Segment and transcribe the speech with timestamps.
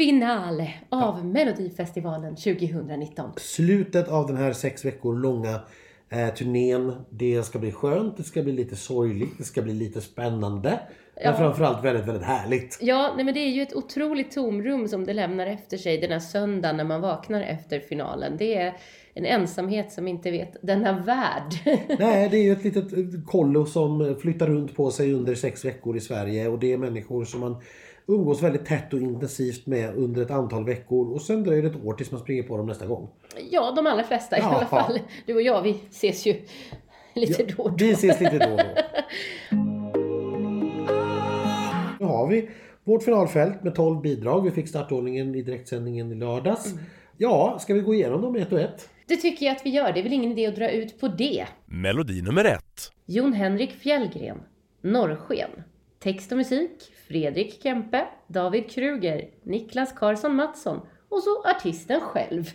[0.00, 3.30] finale av Melodifestivalen 2019.
[3.36, 5.60] Slutet av den här sex veckor långa
[6.10, 6.92] eh, turnén.
[7.10, 10.80] Det ska bli skönt, det ska bli lite sorgligt, det ska bli lite spännande.
[11.24, 12.78] Men framförallt väldigt, väldigt härligt.
[12.80, 16.10] Ja, nej men det är ju ett otroligt tomrum som det lämnar efter sig den
[16.10, 18.36] här söndagen när man vaknar efter finalen.
[18.36, 18.76] Det är
[19.14, 21.52] en ensamhet som inte vet denna värld.
[21.98, 22.92] Nej, det är ju ett litet
[23.26, 27.24] kollo som flyttar runt på sig under sex veckor i Sverige och det är människor
[27.24, 27.56] som man
[28.14, 31.84] umgås väldigt tätt och intensivt med under ett antal veckor och sen dröjer det ett
[31.84, 33.08] år tills man springer på dem nästa gång.
[33.50, 34.56] ja, de allra flesta i Ja.
[34.56, 34.98] alla fall.
[35.26, 36.34] Du och jag, vi ses ju
[37.14, 37.76] lite då och då.
[37.84, 38.64] Vi ses lite då och då.
[42.00, 42.50] Nu har vi
[42.84, 44.44] vårt finalfält med 12 bidrag.
[44.44, 46.74] Vi fick startordningen i direktsändningen i lördags.
[47.16, 48.88] Ja, ska vi gå igenom dem ett och ett?
[49.06, 49.92] Det tycker jag att vi gör.
[49.92, 51.46] Det är väl ingen idé att dra ut på det.
[51.66, 52.92] Melodi nummer ett.
[53.06, 54.38] Jon Henrik Fjällgren,
[54.82, 55.50] Norrsken.
[56.02, 62.50] Text och musik, Fredrik Kempe, David Kruger, Niklas Karlsson Mattsson och så artisten själv.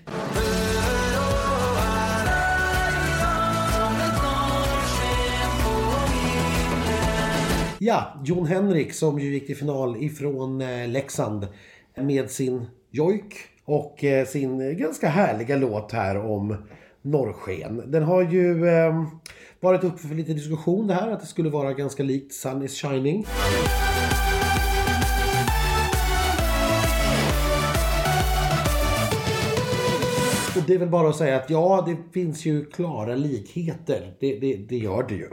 [7.80, 11.48] Ja, Jon Henrik som ju gick till final ifrån eh, Leksand
[11.96, 13.36] med sin jojk
[13.66, 16.58] och eh, sin ganska härliga låt här om
[17.02, 17.92] norrsken.
[17.92, 19.04] Den har ju eh,
[19.60, 22.82] varit uppe för lite diskussion det här att det skulle vara ganska likt Sun is
[22.82, 23.26] shining.
[30.56, 34.14] Och det är väl bara att säga att ja, det finns ju klara likheter.
[34.20, 35.30] Det, det, det gör det ju.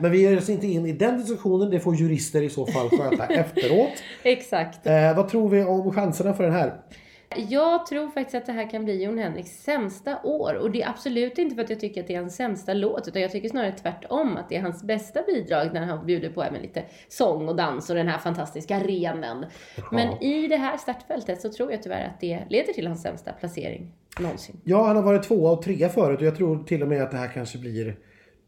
[0.00, 1.70] Men vi ger oss inte in i den diskussionen.
[1.70, 3.92] Det får jurister i så fall sköta efteråt.
[4.22, 4.86] Exakt.
[4.86, 6.74] Eh, vad tror vi om chanserna för den här?
[7.34, 10.54] Jag tror faktiskt att det här kan bli Jon Henriks sämsta år.
[10.54, 13.08] Och det är absolut inte för att jag tycker att det är hans sämsta låt,
[13.08, 16.42] utan jag tycker snarare tvärtom att det är hans bästa bidrag när han bjuder på
[16.42, 19.46] även lite sång och dans och den här fantastiska renen.
[19.92, 23.32] Men i det här startfältet så tror jag tyvärr att det leder till hans sämsta
[23.32, 24.60] placering någonsin.
[24.64, 27.10] Ja, han har varit tvåa och trea förut och jag tror till och med att
[27.10, 27.96] det här kanske blir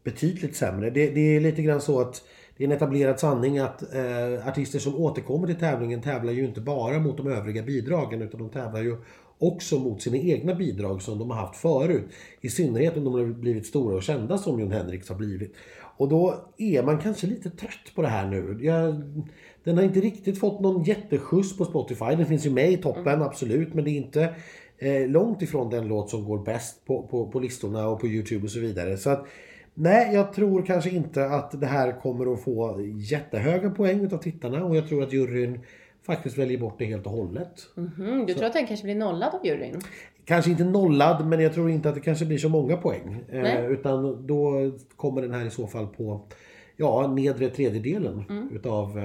[0.03, 0.89] betydligt sämre.
[0.89, 2.23] Det, det är lite grann så att
[2.59, 6.61] det är en etablerad sanning att eh, artister som återkommer till tävlingen tävlar ju inte
[6.61, 8.97] bara mot de övriga bidragen utan de tävlar ju
[9.37, 12.05] också mot sina egna bidrag som de har haft förut.
[12.41, 15.53] I synnerhet om de har blivit stora och kända som Jon Henriks har blivit.
[15.97, 18.59] Och då är man kanske lite trött på det här nu.
[18.61, 19.03] Jag,
[19.63, 22.05] den har inte riktigt fått någon jätteskjuts på Spotify.
[22.05, 23.73] Den finns ju med i toppen, absolut.
[23.73, 24.35] Men det är inte
[24.77, 28.43] eh, långt ifrån den låt som går bäst på, på, på listorna och på Youtube
[28.43, 28.97] och så vidare.
[28.97, 29.27] Så att,
[29.79, 34.63] nej, jag tror kanske inte att det här kommer att få jättehöga poäng utav tittarna.
[34.63, 35.59] Och jag tror att juryn
[36.05, 37.51] faktiskt väljer bort det helt och hållet.
[37.77, 39.81] Mm, du tror att den kanske blir nollad av juryn?
[40.25, 43.23] Kanske inte nollad, men jag tror inte att det kanske blir så många poäng.
[43.29, 46.21] Eh, utan då kommer den här i så fall på
[46.79, 49.03] ja, nedre tredjedelen utav eh,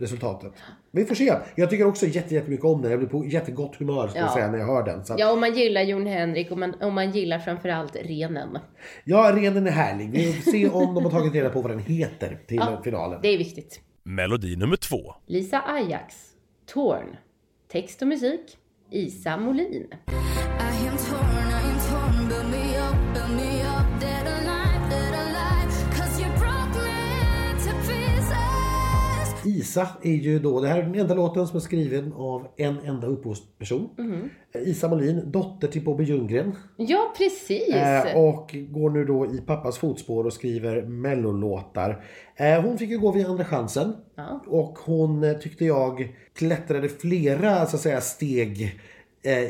[0.00, 0.52] resultatet.
[0.90, 1.34] Vi får se.
[1.54, 2.90] Jag tycker också jätte, jättemycket om den.
[2.90, 4.32] Jag blir på jättegott humör ska jag Ja.
[4.34, 5.04] säga när jag hör den.
[5.04, 8.58] Så att, Ja, om man gillar Jon Henrik och man, och man gillar framförallt renen.
[9.04, 10.10] ja, renen är härlig.
[10.10, 13.18] Vi får se om de har tagit reda på vad den heter till finalen.
[13.22, 13.80] Det är viktigt.
[14.02, 15.14] Melodi nummer två.
[15.26, 16.14] Lisa Ajax,
[16.72, 17.16] Torn.
[17.72, 18.58] Text och musik,
[18.90, 19.86] Isa Molin.
[29.60, 32.78] Isa är ju då, det här är den enda låten som är skriven av en
[32.78, 33.88] enda upphovsperson.
[34.54, 36.52] Isa Molin, dotter till Bobby Ljunggren.
[36.76, 37.74] Ja, precis.
[37.74, 42.04] Eh, och går nu då i pappas fotspår och skriver mellolåtar.
[42.36, 43.92] Eh, hon fick ju gå via Andra chansen.
[44.14, 44.44] Ja.
[44.46, 48.80] Och hon eh, tyckte jag klättrade flera så att säga steg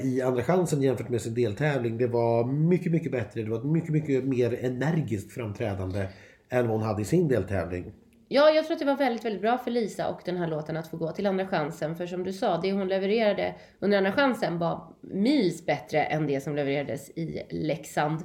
[0.03, 1.99] i Andra chansen jämfört med sin deltävling.
[1.99, 3.43] Det var mycket, mycket bättre.
[3.43, 6.07] Det var ett mycket, mycket mer energiskt framträdande
[6.49, 7.93] än vad hon hade i sin deltävling.
[8.33, 10.77] Ja, jag tror att det var väldigt, väldigt bra för Lisa och den här låten
[10.77, 11.97] att få gå till Andra chansen.
[11.97, 16.41] För som du sa, det hon levererade under Andra chansen var mils bättre än det
[16.41, 18.21] som levererades i Leksand.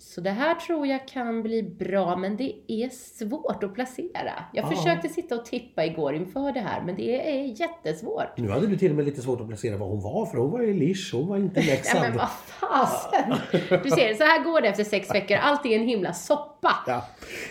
[0.00, 4.32] Så det här tror jag kan bli bra, men det är svårt att placera.
[4.52, 4.76] Jag Ja.
[4.76, 8.36] försökte sitta och tippa igår inför det här, men det är jättesvårt.
[8.38, 10.50] Nu hade du till och med lite svårt att placera vad hon var för hon
[10.50, 12.02] var i Lisch, hon var inte i Leksand.
[12.08, 13.34] men vad fasen!
[13.82, 15.36] Du ser, så här går det efter sex veckor.
[15.36, 16.70] Allt är en himla soppa.
[16.86, 17.04] Ja.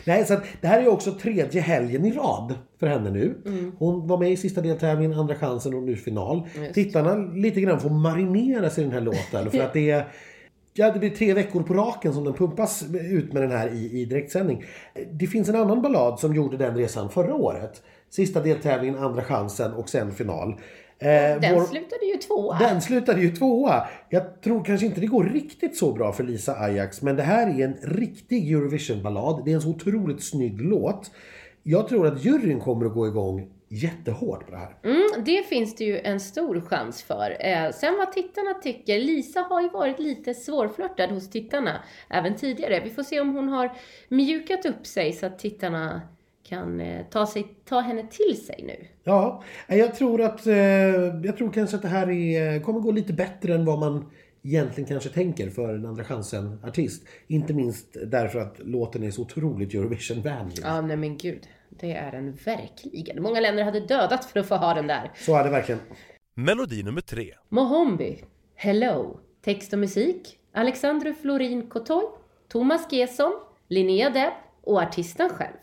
[0.05, 3.41] Nej, så det här är också tredje helgen i rad för henne nu.
[3.45, 3.75] Mm.
[3.79, 6.47] Hon var med i sista deltävlingen, andra chansen och nu final.
[6.73, 10.07] Tittarna lite grann får marinera sig i den här låten för att det är
[10.77, 14.01] Ja, det blir tre veckor på raken som den pumpas ut med den här i,
[14.01, 14.63] i direktsändning.
[15.11, 17.81] Det finns en annan ballad som gjorde den resan förra året.
[18.09, 20.49] Sista deltävlingen, andra chansen och sen final.
[20.99, 22.59] Eh, Den vår- slutade ju tvåa.
[22.59, 23.87] den slutade ju tvåa.
[24.09, 27.59] Jag tror kanske inte det går riktigt så bra för Lisa Ajax, men det här
[27.59, 29.41] är en riktig Eurovision-ballad.
[29.45, 31.11] Det är en så otroligt snygg låt.
[31.63, 34.75] Jag tror att juryn kommer att gå igång jättehårt på det här.
[34.83, 37.37] Mm, det finns det ju en stor chans för.
[37.39, 38.99] Eh, sen vad tittarna tycker.
[38.99, 42.81] Lisa har ju varit lite svårflörtad hos tittarna även tidigare.
[42.83, 43.71] Vi får se om hon har
[44.09, 46.01] mjukat upp sig så att tittarna
[46.43, 48.87] kan eh, ta, sig, ta henne till sig nu.
[49.03, 50.55] Ja, jag tror att eh,
[51.23, 54.11] jag tror kanske att det här är, kommer gå lite bättre än vad man
[54.43, 57.07] egentligen kanske tänker för en Andra chansen-artist.
[57.27, 60.59] Inte minst därför att låten är så otroligt Eurovision-vänlig.
[60.63, 61.47] Ja, nej men gud.
[61.69, 63.23] Det är den verkligen.
[63.23, 65.11] Många länder hade dödat för att få ha den där.
[65.15, 65.81] Så är det verkligen.
[66.35, 67.33] Melodi nummer tre.
[67.49, 68.23] Mohombi,
[68.55, 69.19] Hello.
[69.41, 72.03] Text och musik, Alexandru Florin Kotoy,
[72.47, 73.33] Thomas Gesson,
[73.67, 74.33] Linnea Deb
[74.63, 75.53] och artisten själv.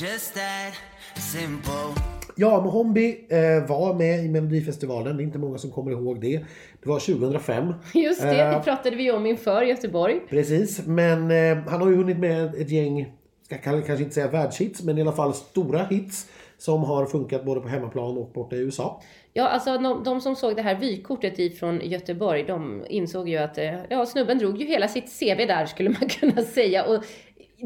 [0.00, 0.74] Just that
[1.16, 2.13] simple.
[2.36, 5.16] Ja, Mohombi eh, var med i Melodifestivalen.
[5.16, 6.38] Det är inte många som kommer ihåg det.
[6.82, 7.74] Det var 2005.
[7.94, 8.50] Just det, Eh.
[8.58, 10.20] det pratade vi om inför Göteborg.
[10.30, 14.28] Precis, men eh, han har ju hunnit med ett gäng, ska kan- kanske inte säga
[14.28, 16.26] världshits, men i alla fall stora hits.
[16.58, 19.02] Som har funkat både på hemmaplan och borta i USA.
[19.32, 23.58] Ja, alltså de, de som såg det här vykortet ifrån Göteborg, de insåg ju att
[23.58, 26.84] eh, ja, snubben drog ju hela sitt CV där skulle man kunna säga.
[26.84, 27.04] Och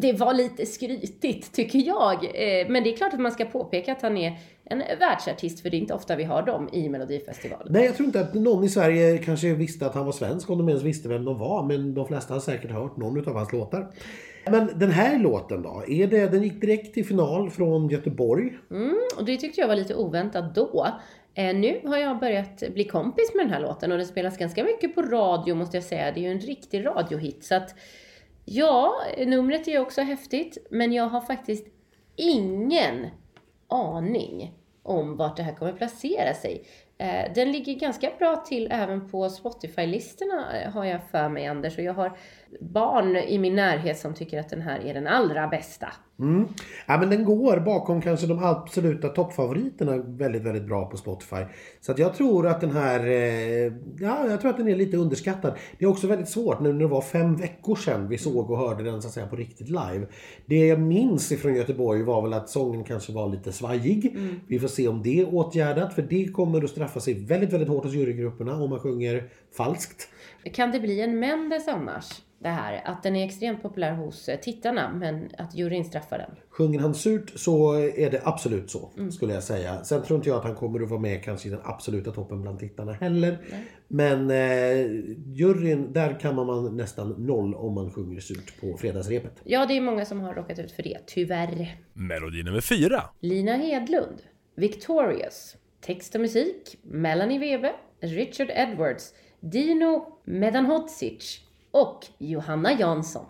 [0.01, 2.25] det var lite skrytigt tycker jag.
[2.25, 5.71] Eh, Men det är klart att man ska påpeka att han är en världsartist, för
[5.71, 7.73] det är inte ofta vi har dem i Melodifestivalen.
[7.73, 10.59] Nej, jag tror inte att någon i Sverige kanske visste att han var svensk, om
[10.59, 11.63] de ens visste vem de var.
[11.63, 13.89] Men de flesta har säkert hört någon av hans låtar.
[14.51, 15.83] Men den här låten då?
[15.89, 18.59] Är det, den gick direkt till final från Göteborg.
[19.19, 20.87] Och det tyckte jag var lite oväntat då.
[21.35, 24.65] Eh, nu har jag börjat bli kompis med den här låten och den spelas ganska
[24.65, 26.13] mycket på radio måste jag säga.
[26.13, 27.45] Det är ju en riktig radiohit.
[27.45, 27.75] Så att,
[28.51, 28.95] ja,
[29.27, 30.59] numret är ju också häftigt.
[30.71, 31.67] Men jag har faktiskt
[32.17, 33.07] ingen
[33.69, 36.65] aning om vart det här kommer placera sig.
[36.99, 41.79] Eh, den ligger ganska bra till även på Spotify-listorna eh, har jag för mig Anders.
[41.79, 42.19] Och jag har
[42.61, 45.93] barn i min närhet som tycker att den här är den allra bästa.
[46.21, 46.49] Mm.
[46.87, 51.43] Ja, men den går bakom kanske de absoluta toppfavoriterna väldigt, väldigt bra på Spotify.
[51.81, 54.97] Så att jag tror att den här, eh, ja, jag tror att den är lite
[54.97, 55.55] underskattad.
[55.79, 58.59] Det är också väldigt svårt nu när det var fem veckor sedan vi såg och
[58.59, 60.07] hörde den så att säga på riktigt live.
[60.47, 64.17] Det jag minns ifrån Göteborg var väl att sången kanske var lite svajig.
[64.47, 67.69] Vi får se om det är åtgärdat för det kommer att straffa sig väldigt, väldigt
[67.69, 70.09] hårt hos jurygrupperna om man sjunger falskt.
[70.53, 72.23] Kan det bli en Mendes annars?
[72.41, 76.31] Det här att den är extremt populär hos eh, tittarna men att juryn straffar den.
[76.51, 79.85] Sjunger han surt så är det absolut så skulle jag säga.
[79.85, 82.43] Sen tror inte jag att han kommer att vara med kanske i den absoluta toppen
[82.43, 83.39] bland tittarna heller.
[83.89, 84.87] Men eh,
[85.27, 89.33] juryn, där kan man nästan noll om man sjunger surt på fredagsrepet.
[89.45, 91.77] Ja, det är många som har råkat ut för det, tyvärr.
[91.93, 93.03] Melodi nummer fyra.
[93.21, 94.23] Lina Hedlund,
[94.57, 95.57] Victorious.
[95.81, 103.27] Text och musik, Melanie Webe, Richard Edwards, Dino Medanhodzic och Johanna Jansson.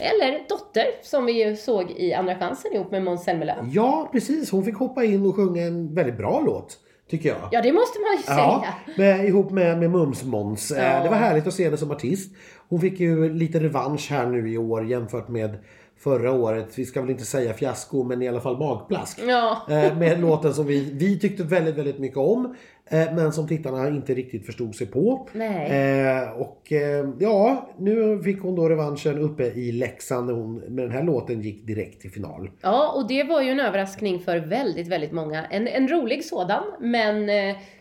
[0.00, 3.68] Eller Dotter, som vi ju såg i Andra chansen ihop med Måns Zelmerlöw.
[3.72, 4.50] Ja, precis.
[4.50, 6.76] Hon fick hoppa in och sjunga en väldigt bra låt.
[7.10, 7.38] Tycker jag.
[7.52, 8.64] Ja, det måste man ju Ja,
[8.96, 8.96] säga.
[9.16, 10.72] med, ihop med, med Mums-Måns.
[10.76, 11.02] Eh, Ja.
[11.02, 12.34] Det var härligt att se henne som artist.
[12.68, 15.58] Hon fick ju lite revansch här nu i år jämfört med
[15.98, 16.78] förra året.
[16.78, 19.20] Vi ska väl inte säga fiasko men i alla fall magplask.
[19.28, 19.66] Ja.
[19.70, 22.54] Eh, Med låten som vi, vi tyckte väldigt, väldigt mycket om.
[22.90, 25.28] eh, Men som tittarna inte riktigt förstod sig på.
[25.32, 25.70] Nej.
[25.70, 26.72] Eh, och
[27.18, 31.40] ja, nu fick hon då revanschen uppe i Leksand när hon med den här låten
[31.42, 32.50] gick direkt till final.
[32.60, 35.44] Ja, och det var ju en överraskning för väldigt, väldigt många.
[35.46, 37.28] En, en rolig sådan, men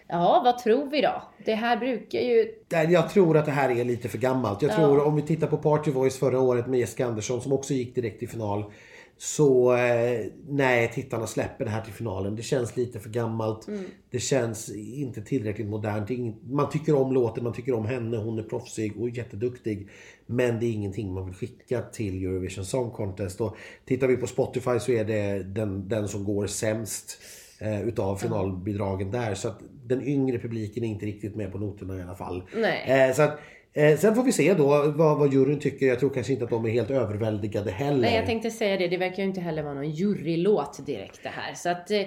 [0.07, 1.21] ja, vad tror vi då?
[1.45, 2.53] Det här brukar ju...
[2.69, 4.61] Jag tror att det här är lite för gammalt.
[4.61, 7.73] Jag tror om vi tittar på Party Voice förra året med Jessica Andersson som också
[7.73, 8.71] gick direkt till final.
[9.17, 12.35] Så eh, nej, tittarna släpper det här till finalen.
[12.35, 13.67] Det känns lite för gammalt.
[14.09, 16.09] Det känns inte tillräckligt modernt.
[16.49, 18.17] Man tycker om låten, man tycker om henne.
[18.17, 19.89] Hon är proffsig och jätteduktig.
[20.25, 23.41] Men det är ingenting man vill skicka till Eurovision Song Contest.
[23.41, 27.21] Och tittar vi på Spotify så är det den, den som går sämst
[27.61, 29.35] eh, utav finalbidragen där.
[29.35, 32.43] Så att den yngre publiken är inte riktigt med på noterna i alla fall.
[32.87, 33.39] Eh, så att,
[33.73, 35.85] eh, sen får vi se då vad, vad juryn tycker.
[35.85, 38.01] Jag tror kanske inte att de är helt överväldigade heller.
[38.01, 38.87] Nej, jag tänkte säga det.
[38.87, 41.53] Det verkar ju inte heller vara någon jurylåt direkt det här.
[41.53, 41.91] Så att...
[41.91, 42.01] Eh,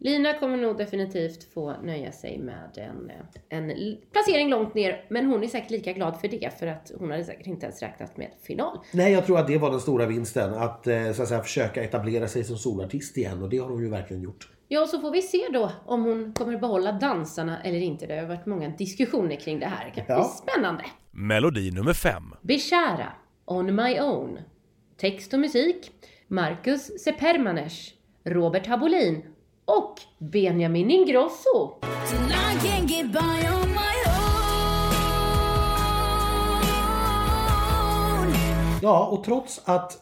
[0.00, 3.10] Lina kommer nog definitivt få nöja sig med en,
[3.48, 5.04] en l- placering långt ner.
[5.08, 7.82] Men hon är säkert lika glad för det för att hon hade säkert inte ens
[7.82, 8.78] räknat med final.
[8.92, 10.54] Nej, jag tror att det var den stora vinsten.
[10.54, 13.82] Att, eh, så att säga, försöka etablera sig som solartist igen och det har hon
[13.82, 14.48] ju verkligen gjort.
[14.70, 18.06] Ja, så får vi se då om hon kommer behålla dansarna eller inte.
[18.06, 19.84] Det har varit många diskussioner kring det här.
[19.84, 20.24] Det kan bli Ja.
[20.24, 20.84] spännande.
[21.10, 22.22] Melodi nummer 5.
[22.42, 23.12] Bishara,
[23.44, 24.38] On My Own.
[24.96, 25.90] Text och musik,
[26.28, 27.88] Marcus Sepermanes,
[28.24, 29.22] Robert Habolin
[29.64, 31.80] och Benjamin Ingrosso.
[38.82, 39.92] Ja, och trots att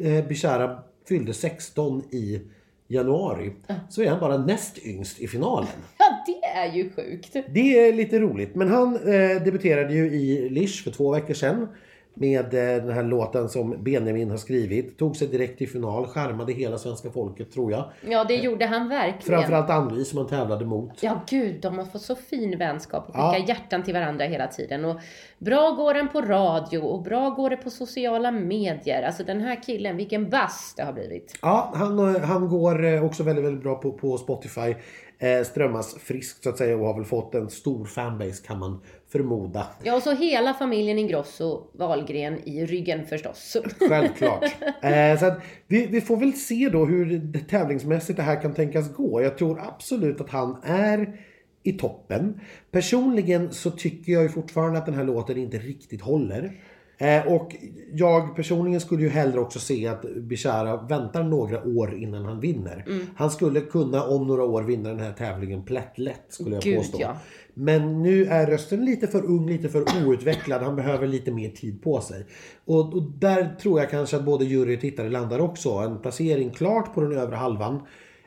[0.00, 0.78] eh, Bishara
[1.08, 2.42] fyllde 16 i
[2.88, 3.52] januari
[3.88, 5.68] så är han bara näst yngst i finalen.
[5.98, 7.36] Ja, det är ju sjukt.
[7.48, 8.54] Det är lite roligt.
[8.54, 11.68] Men han eh, debuterade ju i Lish för två veckor sedan.
[12.16, 14.98] Med eh, den här låten som Benjamin har skrivit.
[14.98, 16.06] Tog sig direkt till final.
[16.06, 17.84] Charmade hela svenska folket tror jag.
[18.08, 19.40] Ja, det gjorde han verkligen.
[19.40, 21.02] Framförallt Ann-Louise som han tävlade mot.
[21.02, 23.32] Ja, gud, de har fått så fin vänskap och Ja.
[23.32, 24.84] skickar hjärtan till varandra hela tiden.
[24.84, 24.96] Och
[25.38, 29.02] bra går den på radio och bra går det på sociala medier.
[29.02, 31.38] Alltså den här killen, vilken bass det har blivit.
[31.42, 34.74] Ja, han, eh, han går eh, också väldigt, väldigt bra på, på Spotify.
[35.18, 38.80] Eh, strömmas friskt så att säga och har väl fått en stor fanbase kan man
[39.08, 39.66] förmoda.
[39.82, 43.56] Ja, och så hela familjen Ingrosso, Wahlgren i ryggen förstås.
[43.88, 44.44] Självklart.
[44.82, 45.34] eh, så
[45.66, 49.22] vi, vi får väl se då hur tävlingsmässigt det här kan tänkas gå.
[49.22, 51.20] Jag tror absolut att han är
[51.62, 52.40] i toppen.
[52.70, 56.60] Personligen så tycker jag ju fortfarande att den här låten inte riktigt håller.
[56.98, 57.56] Eh, och
[57.92, 62.84] jag personligen skulle ju hellre också se att Bishara väntar några år innan han vinner.
[63.16, 66.98] Han skulle kunna om några år vinna den här tävlingen plättlätt skulle jag Gud, påstå.
[67.00, 67.16] ja.
[67.54, 70.62] Men nu är rösten lite för ung, lite för outvecklad.
[70.62, 72.26] Han behöver lite mer tid på sig.
[72.64, 75.70] Och, och där tror jag kanske att både jury och tittare landar också.
[75.70, 77.80] En placering klart på den övre halvan.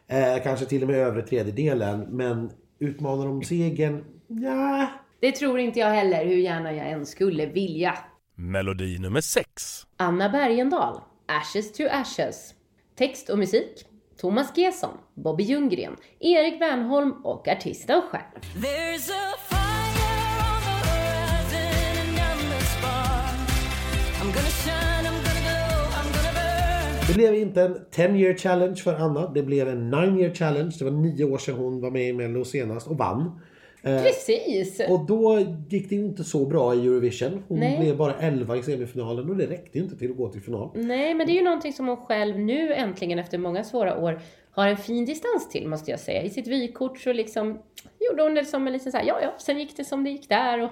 [0.08, 2.00] Eh, kanske till och med övre tredjedelen.
[2.10, 4.04] Men utmanar om segern?
[4.28, 4.88] Ja.
[5.20, 7.94] Det tror inte jag heller, hur gärna jag än skulle vilja.
[8.40, 9.88] Melodi nummer 6.
[9.98, 12.54] Anna Bergendahl, Ashes to Ashes.
[12.96, 13.86] Text och musik,
[14.22, 18.24] Thomas Gesson, Bobby Ljunggren, Erik Wernholm och artisten själv.
[27.08, 29.28] Det blev inte en 10 year challenge för Anna.
[29.28, 30.76] Det blev en 9 year challenge.
[30.80, 33.40] Det var nio år sedan hon var med i Mello senast och vann.
[33.82, 34.82] Precis!
[34.90, 37.44] Och då gick det inte så bra i Eurovision.
[37.48, 37.80] Hon Nej.
[37.80, 40.70] blev bara 11 i semifinalen och det räckte ju inte till att gå till final.
[40.74, 44.22] Nej, men det är ju någonting som hon själv nu äntligen efter många svåra år
[44.62, 46.22] har en fin distans till måste jag säga.
[46.22, 47.60] I sitt vykort så liksom
[48.00, 50.10] gjorde hon det som en liten så här, ja ja, sen gick det som det
[50.10, 50.72] gick där och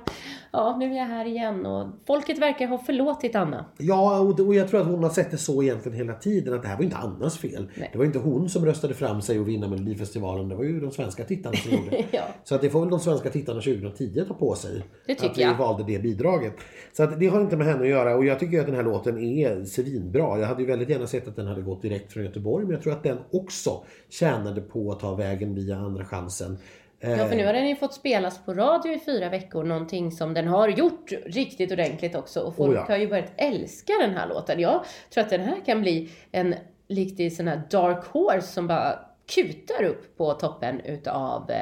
[0.51, 3.65] ja, nu är jag här igen och folket verkar ha förlåtit Anna.
[3.77, 6.67] Ja, och, jag tror att hon har sett det så egentligen hela tiden att det
[6.67, 7.71] här var inte Annas fel.
[7.75, 7.89] Nej.
[7.91, 10.49] Det var inte hon som röstade fram sig och vinna Melodifestivalen.
[10.49, 12.05] Det var ju de svenska tittarna som gjorde det.
[12.11, 12.23] Ja.
[12.43, 14.83] Så att det får väl de svenska tittarna 2010 ta på sig.
[15.07, 15.57] Det tycker att vi jag.
[15.57, 16.53] valde det bidraget.
[16.93, 18.83] Så att det har inte med henne att göra och jag tycker att den här
[18.83, 20.39] låten är svinbra.
[20.39, 22.83] Jag hade ju väldigt gärna sett att den hade gått direkt från Göteborg men jag
[22.83, 23.75] tror att den också
[24.10, 26.58] tjänade på att ta vägen via Andra chansen.
[27.00, 30.12] Eh, Ja, för nu har den ju fått spelas på radio i fyra veckor, någonting
[30.12, 32.39] som den har gjort riktigt ordentligt också.
[32.39, 32.86] Och folk Oh ja.
[32.88, 34.60] har ju börjat älska den här låten.
[34.60, 34.82] Jag
[35.13, 36.55] tror att den här kan bli en
[36.88, 39.00] riktig sån här dark horse som bara
[39.36, 41.58] kutar upp på toppen utav eh,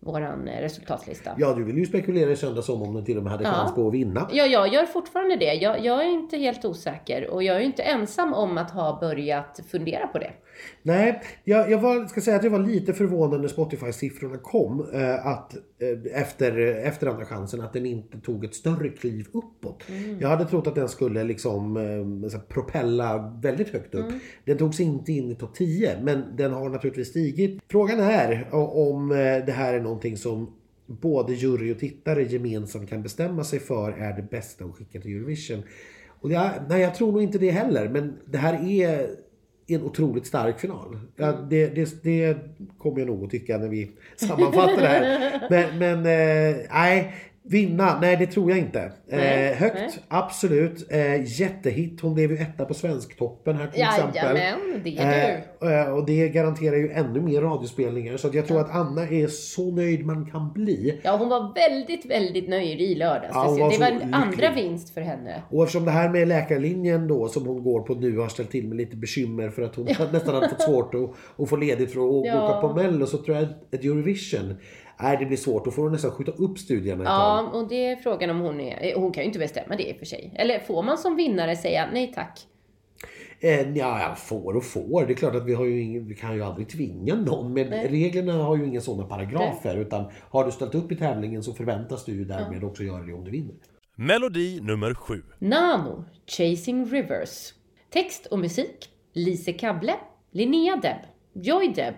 [0.00, 1.30] våran eh, resultatlista.
[1.38, 3.50] Ja, du vill ju spekulera i söndags om om den till och med hade Ja.
[3.52, 4.28] chans på att vinna.
[4.32, 5.54] Ja, jag gör fortfarande det.
[5.54, 9.60] Jag, jag är inte helt osäker och jag är inte ensam om att ha börjat
[9.70, 10.32] fundera på det.
[10.82, 14.86] Nej, jag, jag var, ska säga att jag var lite förvånad när Spotify-siffrorna kom.
[14.92, 19.82] Eh, att, eh, efter, efter andra chansen att den inte tog ett större kliv uppåt.
[20.20, 21.76] Jag hade trott att den skulle liksom
[22.32, 24.06] eh, propella väldigt högt upp.
[24.44, 27.60] Den togs inte in i topp 10 men den har naturligtvis stigit.
[27.68, 30.52] Frågan är om eh, det här är någonting som
[30.86, 35.16] både jury och tittare gemensamt kan bestämma sig för är det bästa att skicka till
[35.16, 35.62] Eurovision.
[36.20, 37.88] Och jag, nej, jag tror nog inte det heller.
[37.88, 39.10] Men det här är
[39.66, 40.98] en otroligt stark final.
[41.16, 42.36] Ja, det, det, det
[42.78, 45.40] kommer jag nog att tycka när vi sammanfattar det här.
[45.50, 47.14] Men, men eh, nej,
[47.48, 48.92] vinna, nej det tror jag inte.
[49.08, 49.90] Nej, Eh, högt, nej.
[50.08, 50.86] absolut.
[50.92, 54.14] Eh, jättehit, hon blev ju etta på Svensktoppen här till exempel.
[54.36, 55.72] Jajamän, det är du.
[55.72, 58.16] Eh, och det garanterar ju ännu mer radiospelningar.
[58.16, 61.00] Så jag tror att Anna är så nöjd man kan bli.
[61.02, 63.30] Ja, hon var väldigt, väldigt nöjd i lördags.
[63.34, 65.42] Ja, det var det så var en andra vinst för henne.
[65.50, 68.68] Och eftersom det här med läkarlinjen då som hon går på nu har ställt till
[68.68, 71.10] med lite bekymmer för att hon nästan hade fått svårt att,
[71.42, 72.48] att få ledigt för att Ja.
[72.58, 74.54] åka på Mello så tror jag att Eurovision,
[75.00, 75.64] nej det blir svårt.
[75.64, 77.44] Då får hon nästan skjuta upp studierna ett tag.
[77.44, 78.94] Ja, och det är frågan om hon är...
[78.94, 80.32] Hon kan ju inte bestämma det i och för sig.
[80.34, 82.46] Eller får man som vinnare säga nej tack?
[83.40, 85.06] Eh, ja, ja, får och får.
[85.06, 87.52] Det är klart att vi, har ju ingen, vi kan ju aldrig tvinga någon.
[87.52, 87.88] Men Nej.
[87.88, 89.76] reglerna har ju inga sådana paragrafer.
[89.76, 93.12] Utan har du ställt upp i tävlingen så förväntas du ju därmed också göra det
[93.12, 93.54] om du vinner.
[93.94, 95.22] Melodi nummer 7.
[95.38, 97.52] Nano, Chasing Rivers.
[97.90, 99.94] Text och musik, Lise Kable,
[100.32, 100.98] Linnea Deb,
[101.44, 101.94] Joy Deb,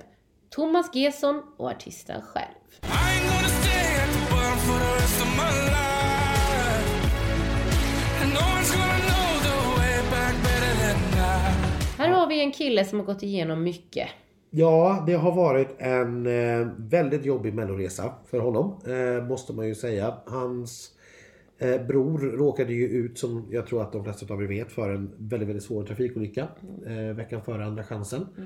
[0.50, 2.57] Thomas Gesson och artisten själv.
[11.98, 14.08] Här har vi en kille som har gått igenom mycket.
[14.50, 18.80] Ja, det har varit en eh, väldigt jobbig melloresa för honom.
[18.86, 20.14] Eh, måste man ju säga.
[20.26, 20.90] Hans
[21.58, 24.90] eh, bror råkade ju ut, som jag tror att de flesta av er vet, för
[24.90, 26.48] en väldigt, väldigt svår trafikolycka.
[27.16, 28.26] Veckan före Andra chansen.
[28.38, 28.44] Eh,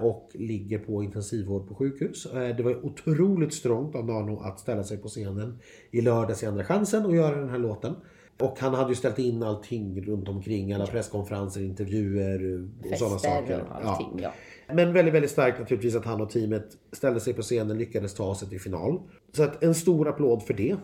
[0.00, 2.26] och ligger på intensivvård på sjukhus.
[2.26, 5.58] Eh, det var otroligt strångt av Nano att ställa sig på scenen
[5.90, 7.94] i lördags i Andra chansen och göra den här låten.
[8.38, 13.60] Och han hade ju ställt in allting runt omkring, alla presskonferenser, intervjuer och sådana saker.
[13.60, 14.20] och allting.
[14.22, 14.32] Ja.
[14.74, 18.34] Men väldigt, väldigt starkt naturligtvis att han och teamet ställde sig på scenen lyckades ta
[18.34, 19.00] sig till final.
[19.32, 20.76] Så att en stor applåd för det.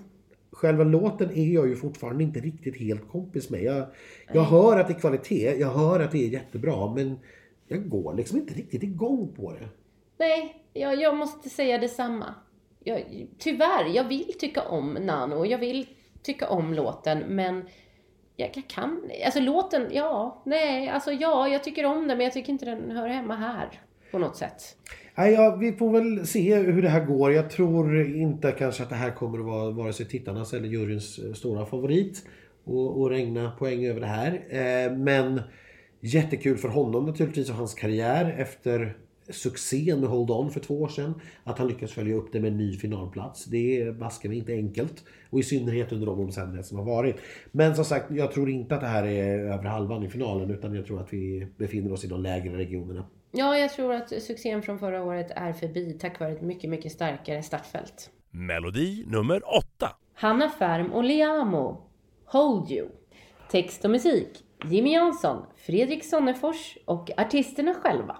[0.52, 3.62] Själva låten är jag ju fortfarande inte riktigt helt kompis med.
[3.62, 3.86] Jag,
[4.32, 7.16] jag hör att det är kvalitet, jag hör att det är jättebra men
[7.68, 9.68] jag går liksom inte riktigt igång på det.
[10.18, 12.34] Nej, jag, jag måste säga detsamma.
[12.84, 15.86] Jag, tyvärr, jag vill tycka om Nano, jag vill
[16.22, 17.64] tycka om låten, men
[18.36, 19.10] jag, jag kan...
[19.24, 22.90] Alltså låten, ja, nej, alltså ja, jag tycker om den, men jag tycker inte den
[22.90, 24.76] hör hemma här på något sätt.
[25.14, 27.32] Nej, ja, vi får väl se hur det här går.
[27.32, 31.18] Jag tror inte kanske att det här kommer att vara vare sig tittarnas eller juryns
[31.18, 32.24] eh, stora favorit.
[32.64, 34.32] Och, och regna poäng över det här.
[34.50, 35.40] Eh, men
[36.00, 38.96] jättekul för honom naturligtvis och hans karriär efter
[39.28, 41.14] succén med Hold On för två år sedan.
[41.44, 43.44] Att han lyckas följa upp det med en ny finalplats.
[43.44, 45.04] Det är basken inte enkelt.
[45.30, 47.16] Och i synnerhet under de omständigheter som har varit.
[47.52, 50.50] Men som sagt, jag tror inte att det här är över halvan i finalen.
[50.50, 53.06] Utan jag tror att vi befinner oss i de lägre regionerna.
[53.30, 56.92] Ja, jag tror att succén från förra året är förbi tack vare ett mycket, mycket
[56.92, 58.10] starkare startfält.
[58.30, 59.66] Melodi nummer 8.
[60.14, 61.82] Hanna Färm och Liamo,
[62.24, 62.88] Hold You.
[63.50, 64.28] Text och musik,
[64.64, 68.16] Jimmy Jansson, Fredrik Sonnefors och artisterna själva.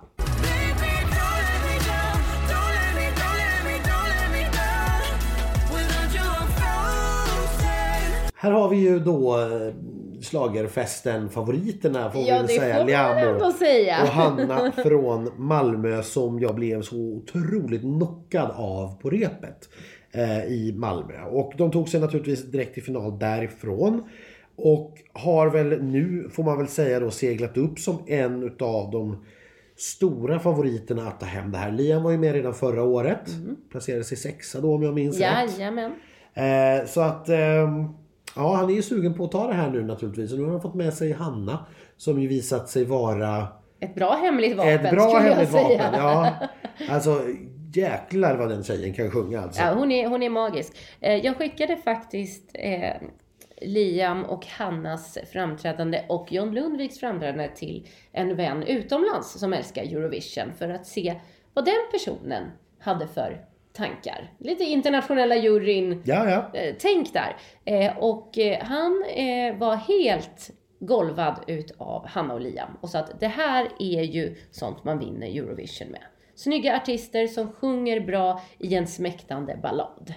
[8.34, 9.74] Här har vi ju då eh,
[10.22, 12.78] schlagerfesten favoriterna får vi Ja, väl det säga.
[12.78, 14.02] får Liamo säga.
[14.02, 19.68] och Hanna från Malmö som jag blev så otroligt knockad av på repet
[20.12, 21.22] eh, i Malmö.
[21.30, 24.02] Och de tog sig naturligtvis direkt till final därifrån.
[24.60, 29.24] Och har väl nu, får man väl säga då, seglat upp som en utav de
[29.76, 31.72] stora favoriterna att ta hem det här.
[31.72, 33.20] Liam var ju med redan förra året.
[33.70, 35.58] Placerade sig sexa då om jag minns rätt.
[35.58, 35.92] Jajamän.
[36.34, 37.88] Eh, så att ehm,
[38.36, 40.32] ja, han är ju sugen på att ta det här nu naturligtvis.
[40.32, 41.66] Och nu har han fått med sig Hanna
[41.96, 43.46] som ju visat sig vara
[43.80, 45.90] Ett bra hemligt vapen ett bra hemligt jag säga.
[45.90, 45.94] vapen.
[46.00, 46.32] Ja,
[46.94, 47.20] alltså
[47.74, 49.62] jäklar vad den tjejen kan sjunga alltså.
[49.62, 50.72] Ja, hon, är, hon är magisk.
[51.00, 53.08] Eh, Jag skickade faktiskt eh,
[53.62, 60.52] Liam och Hannas framträdande och John Lundviks framträdande till en vän utomlands som älskar Eurovision
[60.58, 61.20] för att se
[61.54, 62.44] vad den personen
[62.78, 64.32] hade för tankar.
[64.38, 66.58] Lite internationella juryn Ja, ja.
[66.60, 67.36] eh, tänk där.
[67.64, 69.04] Eh, och eh, han
[69.58, 74.84] var helt golvad utav Hanna och Liam och sa att det här är ju sånt
[74.84, 76.02] man vinner Eurovision med.
[76.34, 80.14] Snygga artister som sjunger bra i en smäktande ballad.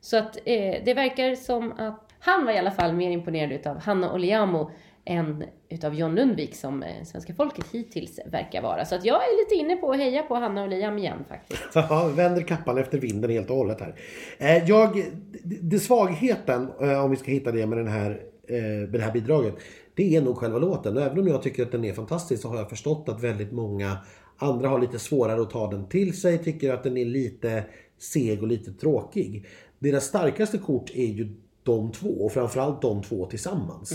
[0.00, 3.78] Så att eh, det verkar som att han var i alla fall mer imponerad utav
[3.78, 4.70] Hanna och
[5.04, 8.84] än utav John Lundvik som eh, svenska folket hittills verkar vara.
[8.84, 11.62] Så att jag är lite inne på att heja på Hanna och Liam igen faktiskt.
[11.74, 13.94] Ja, vänder kappan efter vinden helt och hållet här.
[14.38, 15.04] Eh, jag,
[15.42, 19.54] det, svagheten, eh, om vi ska hitta det med, den här, med det här bidraget,
[19.94, 20.96] det är nog själva låten.
[20.96, 23.52] Och även om jag tycker att den är fantastisk så har jag förstått att väldigt
[23.52, 23.96] många
[24.36, 27.64] andra har lite svårare att ta den till sig, tycker att den är lite
[27.98, 29.46] seg och lite tråkig.
[29.78, 31.28] Deras starkaste kort är ju
[31.62, 33.92] de två och framförallt de två tillsammans.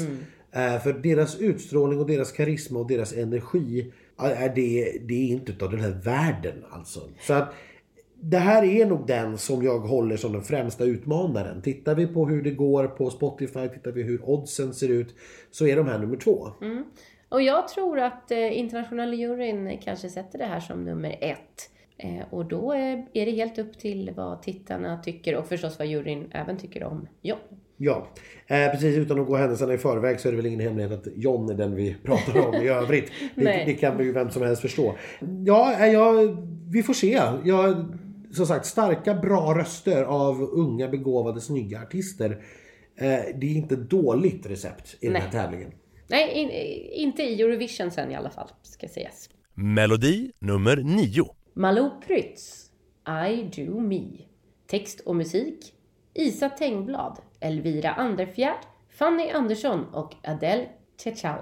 [0.51, 5.51] Eh, För deras utstrålning och deras karisma och deras energi är det, det är inte
[5.51, 6.99] utav den här världen alltså.
[7.21, 7.54] Så att
[8.21, 11.62] det här är nog den som jag håller som den främsta utmanaren.
[11.62, 15.15] Tittar vi på hur det går på Spotify, tittar vi hur oddsen ser ut,
[15.51, 16.47] så är de här nummer två.
[17.30, 21.69] Och jag tror att eh, internationella juryn kanske sätter det här som nummer ett.
[21.97, 22.71] Eh, och då
[23.13, 27.08] är det helt upp till vad tittarna tycker och förstås vad juryn även tycker om
[27.21, 27.39] John.
[27.77, 28.08] Ja,
[28.47, 31.08] eh, precis utan att gå händelserna i förväg så är det väl ingen hemlighet att
[31.15, 33.12] John är den vi pratar om i övrigt.
[33.36, 33.63] Det, Nej.
[33.65, 34.95] det kan ju vem som helst förstå.
[35.45, 36.38] Ja, eh, jag,
[36.71, 37.21] vi får se.
[37.43, 37.86] Jag,
[38.31, 42.29] som sagt, starka bra röster av unga begåvade snygga artister.
[42.97, 45.31] Eh, det är inte dåligt recept i den här Nej.
[45.31, 45.71] tävlingen.
[46.08, 46.49] Nej, in,
[47.03, 49.29] inte i Eurovision sen i alla fall, ska sägas.
[49.53, 51.25] Melodi nummer 9.
[51.58, 52.72] Malou Prytz,
[53.08, 54.04] I do me.
[54.68, 55.74] Text och musik,
[56.13, 61.41] Isa Tengblad, Elvira Anderfjärd, Fanny Andersson och Adele Techal.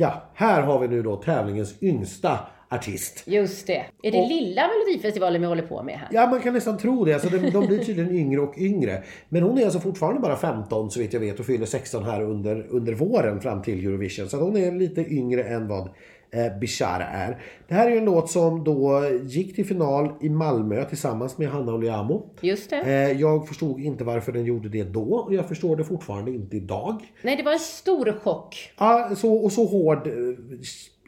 [0.00, 2.38] Ja, här har vi nu då tävlingens yngsta
[2.70, 3.22] artist.
[3.26, 3.84] Just det.
[4.02, 6.08] Är det Och- lilla Melodifestivalen vi håller på med här?
[6.12, 7.12] Ja, man kan nästan tro det.
[7.14, 9.02] Alltså, de, de blir tydligen yngre och yngre.
[9.28, 12.22] Men hon är alltså fortfarande bara 15 så vitt jag vet och fyller 16 här
[12.22, 14.28] under, under våren fram till Eurovision.
[14.28, 15.88] Så hon är lite yngre än vad
[16.32, 17.42] eh, Bishara är.
[17.68, 21.48] Det här är ju en låt som då gick till final i Malmö tillsammans med
[21.48, 22.34] Hanna Oliamo.
[22.40, 22.80] Just det.
[22.80, 26.56] Eh, jag förstod inte varför den gjorde det då och jag förstår det fortfarande inte
[26.56, 27.12] idag.
[27.22, 28.72] Nej, det var en stor chock.
[28.78, 30.12] Ja, så, och så hård eh,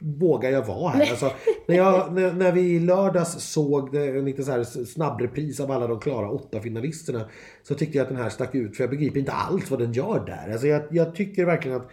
[0.02, 1.10] vågar jag vara här.
[1.10, 1.30] Alltså,
[1.66, 5.70] när, jag, när, när vi i lördags såg det, en liten så här snabbrepris av
[5.70, 7.28] alla de klara åtta finalisterna
[7.62, 9.92] så tyckte jag att den här stack ut för jag begriper inte alls vad den
[9.92, 10.52] gör där.
[10.52, 11.90] Alltså, jag, jag tycker verkligen att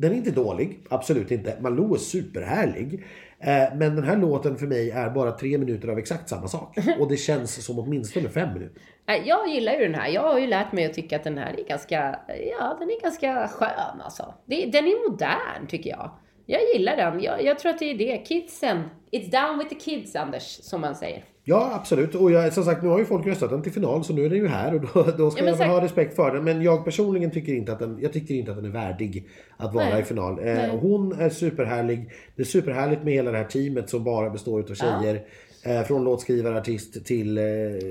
[0.00, 1.56] den är inte dålig, absolut inte.
[1.60, 3.04] Malou är superhärlig.
[3.38, 6.76] Eh, men den här låten för mig är bara tre minuter av exakt samma sak.
[6.98, 8.82] Och det känns som åtminstone fem minuter.
[9.06, 10.08] Nej, Jag gillar ju den här.
[10.08, 12.18] Jag har ju lärt mig att tycka att den här är ganska,
[12.58, 14.34] ja, den är ganska skön alltså.
[14.46, 16.10] Den är modern tycker jag.
[16.46, 17.22] Jag gillar den.
[17.22, 18.16] Jag, jag tror att det är det.
[18.16, 18.82] Kidsen.
[19.12, 21.24] It's down with the kids, Anders, som man säger.
[21.50, 24.12] Ja absolut och jag, som sagt nu har ju folk röstat den till final så
[24.12, 26.34] nu är den ju här och då, då ska Ja, jag väl ha respekt för
[26.34, 26.44] den.
[26.44, 29.74] Men jag personligen tycker inte att den, jag tycker inte att den är värdig att
[29.74, 30.00] vara Nej.
[30.00, 30.38] i final.
[30.48, 32.10] Eh, hon är superhärlig.
[32.36, 35.22] Det är superhärligt med hela det här teamet som bara består av tjejer.
[35.64, 37.44] Eh, från låtskrivare, artist till eh,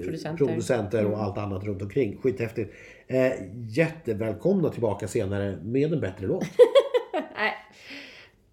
[0.04, 0.45] Producenter.
[0.45, 2.17] producenter och allt annat runt omkring.
[2.24, 2.74] Skithäftigt.
[3.08, 6.43] Eh, jättevälkomna tillbaka senare med en bättre låt.
[7.13, 7.54] Nej.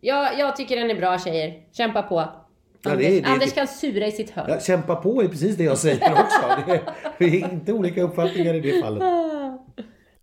[0.01, 1.55] Jag, jag tycker den är bra tjejer.
[1.73, 2.46] Kämpa på.
[2.87, 4.47] Ja, Anders, det är- det Anders kan sura i sitt hörn.
[4.49, 6.63] Ja, kämpa på är precis det jag säger också.
[6.67, 6.83] Det är,
[7.19, 9.03] det är inte olika uppfattningar i det fallet.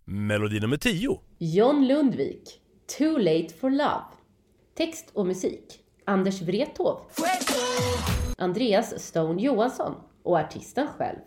[0.04, 1.20] Melodi nummer 10.
[1.38, 2.60] John Lundvik.
[2.98, 4.02] Too late for love.
[4.76, 5.64] Text och musik.
[6.04, 6.98] Anders Wrethov.
[8.38, 9.94] Andreas Stone Johansson.
[10.22, 11.18] Och artisten själv.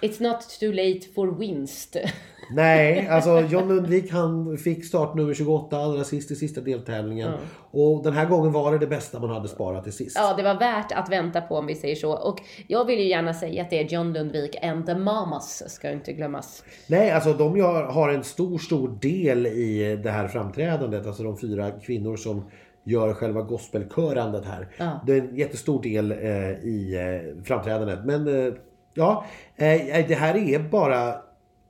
[0.00, 1.96] It's not too late for winst.
[2.52, 7.32] Nej, alltså John Lundvik han fick startnummer 28 allra sist i sista deltävlingen.
[7.70, 10.16] Och den här gången var det det bästa man hade sparat till sist.
[10.18, 12.12] Ja, det var värt att vänta på om vi säger så.
[12.12, 15.90] Och jag vill ju gärna säga att det är John Lundvik and the Mamas, ska
[15.90, 16.64] inte glömmas.
[16.86, 17.60] Nej, alltså de
[17.90, 21.06] har en stor, stor del i det här framträdandet.
[21.06, 22.44] Alltså de fyra kvinnor som
[22.84, 24.68] gör själva gospelkörandet här.
[24.76, 25.00] Ja.
[25.06, 26.18] Det är en jättestor del eh,
[26.50, 28.04] i eh, framträdandet.
[28.04, 28.54] Men eh,
[29.00, 29.24] ja,
[29.56, 31.14] eh, det här är bara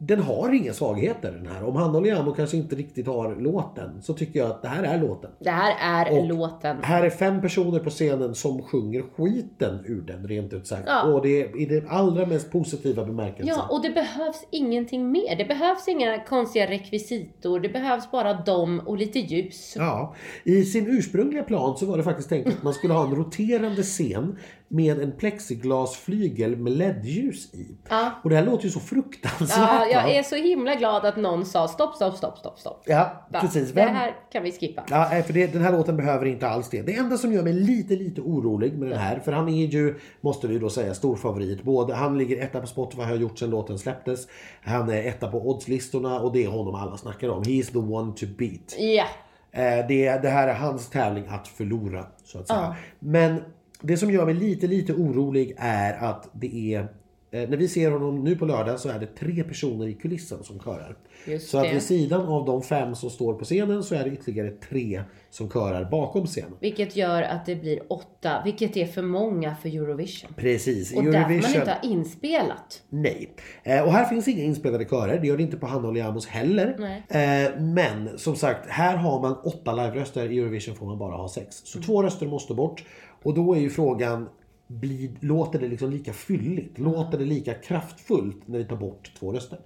[0.02, 1.64] den har inga svagheter den här.
[1.64, 4.98] Om Hanna Liamo kanske inte riktigt har låten så tycker jag att det här är
[4.98, 5.30] låten.
[5.38, 6.76] Det här är Och låten.
[6.82, 10.82] Här är fem personer på scenen som sjunger skiten ur den rent ut sagt.
[10.86, 11.02] Ja.
[11.02, 13.46] Och det är i det allra mest positiva bemärkelsen.
[13.46, 15.36] Ja, och det behövs ingenting mer.
[15.36, 17.60] Det behövs inga konstiga rekvisitor.
[17.60, 19.74] Det behövs bara dem och lite ljus.
[19.76, 20.14] Ja,
[20.44, 23.82] i sin ursprungliga plan så var det faktiskt tänkt att man skulle ha en roterande
[23.82, 24.38] scen
[24.72, 27.76] med en plexiglasflygel med LED-ljus i.
[27.88, 28.10] Ja.
[28.24, 29.58] Och det här låter ju så fruktansvärt.
[29.58, 32.82] Ja, jag är så himla glad att någon sa stopp, stopp, stopp, stopp, stopp.
[32.86, 33.40] Ja, Va?
[33.40, 33.68] precis.
[33.68, 33.94] Det Vem...
[33.94, 34.84] här kan vi skippa.
[34.90, 36.82] Ja, för det, den här låten behöver inte alls det.
[36.82, 39.98] Det enda som gör mig lite, lite orolig med den här, för han är ju,
[40.20, 41.62] måste vi då säga, stor favorit.
[41.62, 44.26] Både, han ligger etta på Spotify, har gjort sedan låten släpptes.
[44.62, 47.42] Han är etta på oddslistorna och det är honom alla snackar om.
[47.42, 48.76] He is the one to beat.
[48.78, 49.06] Ja.
[49.52, 52.60] Eh, det, det här är hans tävling att förlora, så att säga.
[52.60, 52.74] Ja.
[52.98, 53.42] Men
[53.80, 56.88] det som gör mig lite, lite orolig är att det är
[57.32, 60.60] när vi ser honom nu på lördag så är det tre personer i kulissen som
[60.60, 60.96] körar.
[61.26, 64.10] Just så att vid sidan av de fem som står på scenen så är det
[64.10, 66.52] ytterligare tre som körar bakom scenen.
[66.60, 70.34] Vilket gör att det blir åtta, vilket är för många för Eurovision.
[70.36, 71.60] Precis, Och där får man Eurovision.
[71.60, 72.82] inte ha inspelat.
[72.88, 73.30] Nej.
[73.62, 75.18] Eh, och här finns inga inspelade körer.
[75.20, 76.76] Det gör det inte på Hanna och Liamos heller.
[77.08, 77.44] Nej.
[77.46, 80.32] Eh, men som sagt, här har man åtta live-röster.
[80.32, 81.56] I Eurovision får man bara ha sex.
[81.64, 82.84] Så två röster måste bort.
[83.22, 84.28] Och då är ju frågan,
[84.70, 86.78] blir, låter det liksom lika fylligt?
[86.78, 89.58] Låter det lika kraftfullt när vi tar bort två röster?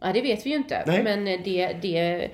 [0.00, 0.84] Ja, det vet vi ju inte.
[0.86, 1.04] Nej.
[1.04, 2.30] Men det, det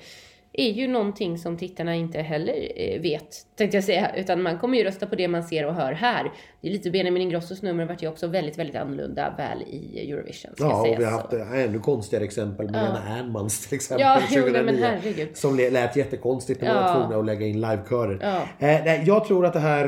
[0.53, 4.15] är ju någonting som tittarna inte heller eh, vet, tänkte jag säga.
[4.15, 6.31] Utan man kommer ju rösta på det man ser och hör här.
[6.61, 10.51] Det är lite Benjamin Ingrossos nummer vart ju också väldigt, väldigt annorlunda väl i Eurovision.
[10.57, 12.65] Ja, och vi har haft eh, ännu konstigare exempel.
[12.65, 14.01] Lena Ernmans till exempel.
[14.07, 15.37] Ja, jo, nej, 2009, men herregud.
[15.37, 16.93] Som lät- jättekonstigt när man Ja.
[16.93, 18.19] var tvungna att lägga in livekörer.
[18.59, 18.67] Ja.
[18.67, 19.87] Eh, jag tror att det här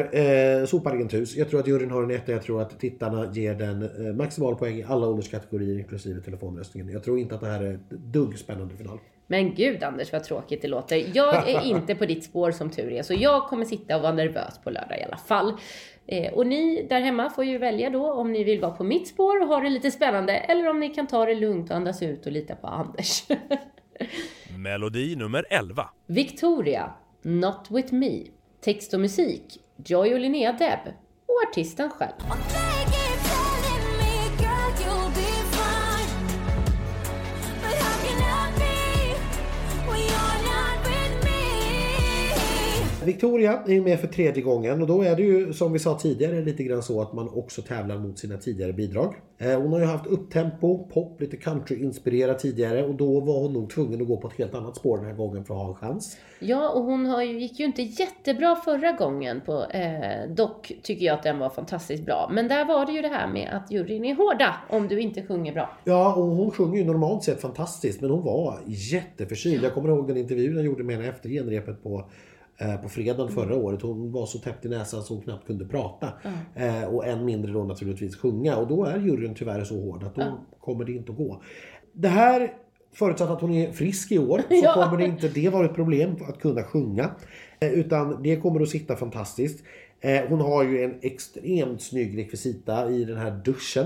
[0.61, 1.35] eh, sopar rent hus.
[1.35, 2.31] Jag tror att juryn har en etta.
[2.31, 6.89] Jag tror att tittarna ger den eh, maximal poäng i alla ålderskategorier inklusive telefonröstningen.
[6.89, 8.99] Jag tror inte att det här är ett dugg spännande final.
[9.33, 11.05] Men gud Anders vad tråkigt det låter.
[11.13, 14.11] Jag är inte på ditt spår som tur är, så jag kommer sitta och vara
[14.11, 15.53] nervös på lördag i alla fall.
[16.07, 19.07] Eh, och ni där hemma får ju välja då om ni vill vara på mitt
[19.07, 22.01] spår och ha det lite spännande eller om ni kan ta det lugnt och andas
[22.01, 23.23] ut och lita på Anders.
[24.57, 25.89] Melodi nummer 11.
[26.07, 28.19] Victoria, Not With Me.
[28.61, 30.93] Text och musik, Joy och Linnea Deb.
[31.25, 32.13] Och artisten själv.
[43.05, 46.41] Victoria är med för tredje gången och då är det ju som vi sa tidigare
[46.41, 49.15] lite grann så att man också tävlar mot sina tidigare bidrag.
[49.37, 53.69] Eh, Hon har ju haft upptempo, pop, lite country-inspirerat tidigare och då var hon nog
[53.69, 55.75] tvungen att gå på ett helt annat spår den här gången för att ha en
[55.75, 56.17] chans.
[56.39, 59.41] Ja, och hon har ju, gick ju inte jättebra förra gången.
[59.45, 62.29] På, eh, dock tycker jag att den var fantastiskt bra.
[62.33, 65.23] Men där var det ju det här med att juryn är hårda om du inte
[65.23, 65.77] sjunger bra.
[65.83, 69.63] Ja, och hon sjunger ju normalt sett fantastiskt men hon var jätteförkyld.
[69.63, 72.05] Jag kommer ihåg den intervjun jag gjorde med henne efter genrepet på
[72.81, 73.81] på fredagen förra året.
[73.81, 76.07] Hon var så täppt i näsan så hon knappt kunde prata.
[76.55, 78.57] Eh, och än mindre då naturligtvis sjunga.
[78.57, 81.41] Och då är juryn tyvärr så hård att då kommer det inte att gå.
[81.93, 82.53] Det här,
[82.93, 84.73] förutsatt att hon är frisk i år, så Ja.
[84.73, 87.09] kommer det inte det vara ett problem att kunna sjunga.
[87.59, 89.63] Eh, utan det kommer att sitta fantastiskt.
[90.01, 93.85] Eh, hon har ju en extremt snygg rekvisita i den här duschen.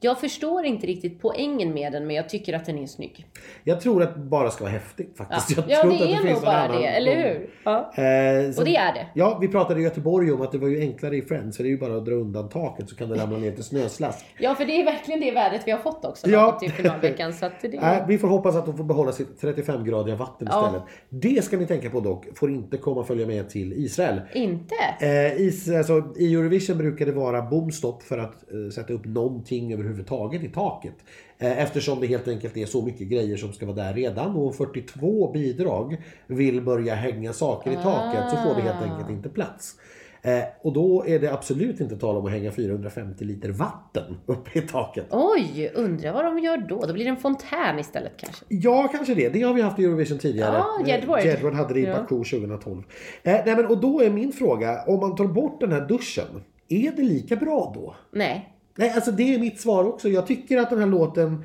[0.00, 3.26] Jag förstår inte riktigt poängen med den, men jag tycker att den är snygg.
[3.64, 5.58] Jag tror att det bara ska vara häftigt Ja, faktiskt.
[5.58, 7.50] Jag ja det är finns nog bara det, eller hur?
[7.64, 7.92] Ja.
[7.94, 9.06] Eh, så- Och det är det.
[9.14, 11.56] Ja, vi pratade i Göteborg om att det var ju enklare i Friends.
[11.56, 13.64] För det är ju bara att dra undan taket så kan det ramla ner till
[13.64, 14.24] snöslask.
[14.38, 16.58] Ja, för det är verkligen det värdet vi har fått också Ja.
[16.62, 16.68] ja.
[16.70, 17.32] finalveckan.
[17.32, 20.66] Så att det Nej, vi får hoppas att de får behålla sitt 35-gradiga vatten Ja.
[20.66, 20.86] istället.
[21.08, 24.20] Det ska ni tänka på dock, får inte komma och följa med till Israel.
[24.34, 24.74] Inte?
[25.00, 29.85] Eh, is, alltså, I Eurovision brukar det vara bomstopp för att eh, sätta upp någonting
[29.86, 30.94] överhuvudtaget i taket.
[31.38, 34.36] Eh, eftersom det helt enkelt är så mycket grejer som ska vara där redan.
[34.36, 35.96] Och om 42 bidrag
[36.26, 39.74] vill börja hänga saker i taket så får det helt enkelt inte plats.
[40.22, 44.58] Eh, och då är det absolut inte tal om att hänga 450 liter vatten uppe
[44.58, 45.06] i taket.
[45.10, 46.80] Oj, undrar vad de gör då?
[46.86, 48.44] Då blir det en fontän istället kanske?
[48.48, 49.28] Ja, kanske det.
[49.28, 50.56] Det har vi haft i Eurovision tidigare.
[50.56, 51.18] Ja, Jedward.
[51.18, 51.92] Eh, Jedward hade det i Ja.
[51.96, 52.82] Baku 2012.
[53.22, 56.42] Eh, nej, men, och då är min fråga, om man tar bort den här duschen,
[56.68, 57.94] är det lika bra då?
[58.12, 58.52] Nej.
[58.76, 60.08] Nej, alltså det är mitt svar också.
[60.08, 61.44] Jag tycker att den här låten,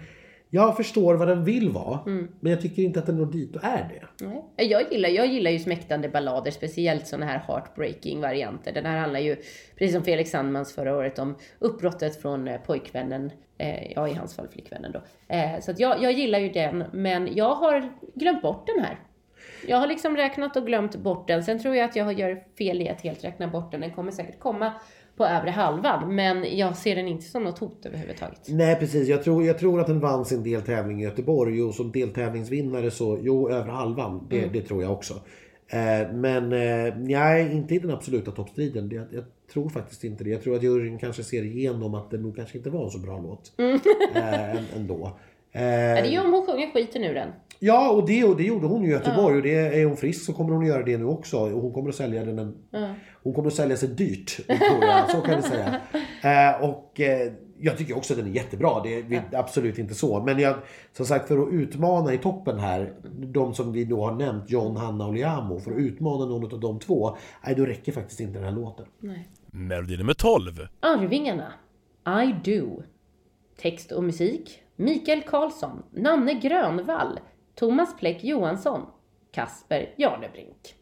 [0.50, 2.28] jag förstår vad den vill vara, Mm.
[2.40, 4.26] men jag tycker inte att den når dit och är det.
[4.26, 4.44] Nej.
[4.70, 8.72] Jag gillar, jag gillar ju smäktande ballader, speciellt sådana här heartbreaking varianter.
[8.72, 9.36] Den här handlar ju,
[9.78, 13.32] precis som Felix Sandmans förra året, om uppbrottet från eh, pojkvännen.
[13.58, 15.02] Eh, ja, i hans fall flickvännen då.
[15.36, 19.00] Eh, så att jag, jag gillar ju den, men jag har glömt bort den här.
[19.68, 21.44] Jag har liksom räknat och glömt bort den.
[21.44, 23.82] Sen tror jag att jag gör fel i att helt räkna bort den.
[23.82, 24.74] Den kommer säkert komma
[25.18, 28.40] på övre halvan, men jag ser den inte som något hot överhuvudtaget.
[28.50, 31.92] Nej precis, jag tror, jag tror att den vann sin deltävling i Göteborg och som
[31.92, 34.50] deltävlingsvinnare så, jo över halvan, det, Mm.
[34.54, 35.14] det tror jag också.
[35.68, 38.90] Eh, men eh, nej, inte i den absoluta toppstriden.
[38.90, 40.30] Det, jag tror faktiskt inte det.
[40.30, 43.00] Jag tror att juryn kanske ser igenom att det nog kanske inte var en så
[43.00, 43.52] bra låt.
[44.16, 45.18] Eh, än- ändå.
[45.52, 45.64] Eh.
[45.64, 47.30] Ja, det är ju om hon sjunger skiten ur den.
[47.60, 49.36] Ja, och det, och det gjorde hon i Göteborg.
[49.38, 51.38] Och det, är hon frisk så kommer hon att göra det nu också.
[51.40, 52.56] Och hon kommer att sälja den en,
[53.24, 55.10] Hon kommer att sälja sig dyrt, tror jag.
[55.10, 55.82] Så kan vi säga.
[56.24, 58.84] Eh, och eh, jag tycker också att den är jättebra.
[58.84, 60.24] Det är vi- absolut inte så.
[60.24, 60.56] Men jag,
[60.94, 62.94] som sagt, för att utmana i toppen här,
[63.34, 65.60] de som vi då har nämnt, John, Hanna och Liamo.
[65.60, 68.86] För att utmana någon av de två, nej, då räcker faktiskt inte den här låten.
[69.52, 70.68] Melodi nummer 12.
[70.80, 71.54] Arvingarna.
[72.06, 72.84] I do.
[73.62, 74.61] Text och musik.
[74.82, 75.84] Mikael Karlsson.
[75.92, 77.20] Nanne Grönvall.
[77.56, 78.82] Thomas Pleck Johansson.
[79.32, 80.76] Kasper Jarnebrink.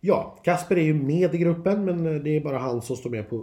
[0.00, 3.10] Ja, Kasper är ju med i gruppen men eh, det är bara han som står
[3.10, 3.36] med på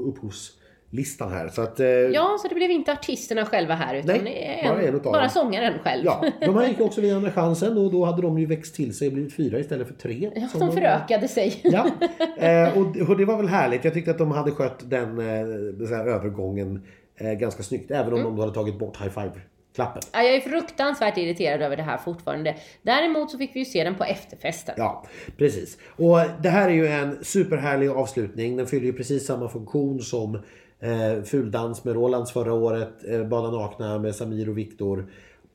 [0.89, 1.49] upphovslistan här.
[1.49, 4.81] Så att, eh, Ja, så det blev inte artisterna själva här utan Nej, en, bara
[4.81, 5.29] en bara dem.
[5.29, 6.05] sångaren själv.
[6.05, 8.97] Ja, de här gick också via Andra chansen och då hade de ju växt till
[8.97, 10.31] sig och blivit fyra istället för tre.
[10.35, 11.61] Ja, som de förökade sig.
[11.63, 11.87] Ja,
[12.37, 13.83] eh, och, och det var väl härligt.
[13.83, 16.83] Jag tyckte att de hade skött den eh, övergången
[17.17, 17.91] eh, ganska snyggt.
[17.91, 20.01] Även om de då hade tagit bort high five-klappen.
[20.13, 22.55] Ja, jag är fruktansvärt irriterad över det här fortfarande.
[22.81, 24.75] Däremot så fick vi ju se den på efterfesten.
[24.77, 25.05] Ja,
[25.37, 25.77] precis.
[25.95, 28.57] Och det här är ju en superhärlig avslutning.
[28.57, 30.39] Den fyller ju precis samma funktion som
[30.79, 35.11] eh, Fuldans med Rolands förra året, eh, Bada nakna med Samir och Viktor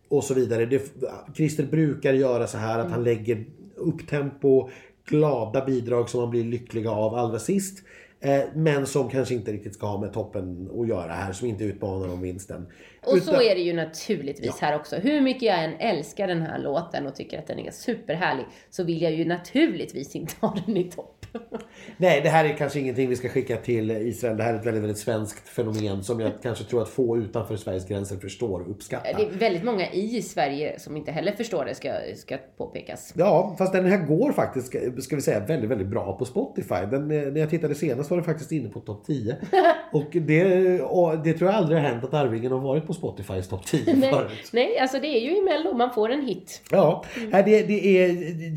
[0.08, 0.66] och så vidare.
[0.66, 0.92] Det,
[1.34, 3.44] Christer brukar göra så här att han lägger
[3.76, 4.68] upp tempo,
[5.04, 7.84] glada bidrag som man blir lyckliga av allra sist.
[8.20, 11.64] Eh, men som kanske inte riktigt ska ha med toppen att göra här, som inte
[11.64, 12.66] utmanar om vinsten.
[13.06, 14.96] Och Utan- så är det ju naturligtvis här också.
[14.96, 18.84] Hur mycket jag än älskar den här låten och tycker att den är superhärlig så
[18.84, 21.10] vill jag ju naturligtvis inte ha den i topp.
[21.96, 24.36] Nej, det här är kanske ingenting vi ska skicka till Israel.
[24.36, 27.56] Det här är ett väldigt, väldigt svenskt fenomen som jag kanske tror att få utanför
[27.56, 29.14] Sveriges gränser förstår och uppskattar.
[29.16, 33.12] Det är väldigt många i Sverige som inte heller förstår det, ska, ska påpekas.
[33.16, 36.74] Ja, fast den här går faktiskt, ska- ska vi säga, väldigt, väldigt bra på Spotify.
[36.90, 39.36] Den, eh, när jag tittade senast var den faktiskt inne på topp 10.
[39.92, 43.48] Och det, och det tror jag aldrig har hänt att Arvingen har varit på Spotifys
[43.48, 44.50] topp 10 Nej, förut.
[44.52, 46.62] nej, alltså det är ju i Mello man får en hit.
[46.70, 48.08] Ja, nej, det, det är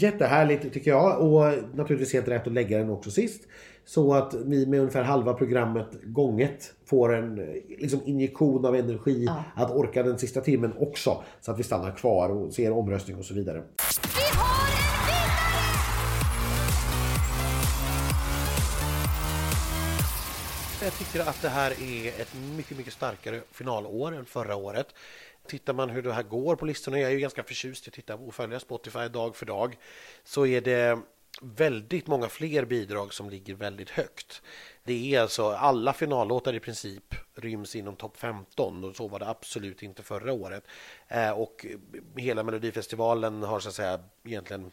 [0.04, 3.42] jättehärligt tycker jag och naturligtvis helt rätt att lägga den också sist.
[3.86, 7.46] Så att vi med ungefär halva programmet gånget får en eh,
[7.80, 11.24] liksom, injektion av energi att orka den sista timmen också.
[11.42, 13.64] Så att vi stannar kvar och ser omröstning och så vidare.
[20.88, 24.96] Jag tycker att det här är ett mycket, mycket starkare finalår än förra året.
[25.48, 27.94] Tittar man hur det här går på listorna, jag är ju ganska förtjust i att
[27.94, 29.78] titta och följa Spotify dag för dag,
[30.24, 31.00] så är det
[31.42, 34.42] väldigt många fler bidrag som ligger väldigt högt.
[34.84, 39.30] Det är alltså alla finallåtar i princip ryms inom topp 15 och så var det
[39.30, 40.64] absolut inte förra året.
[41.08, 41.66] Eh, och
[42.16, 44.72] hela Melodifestivalen har så att säga egentligen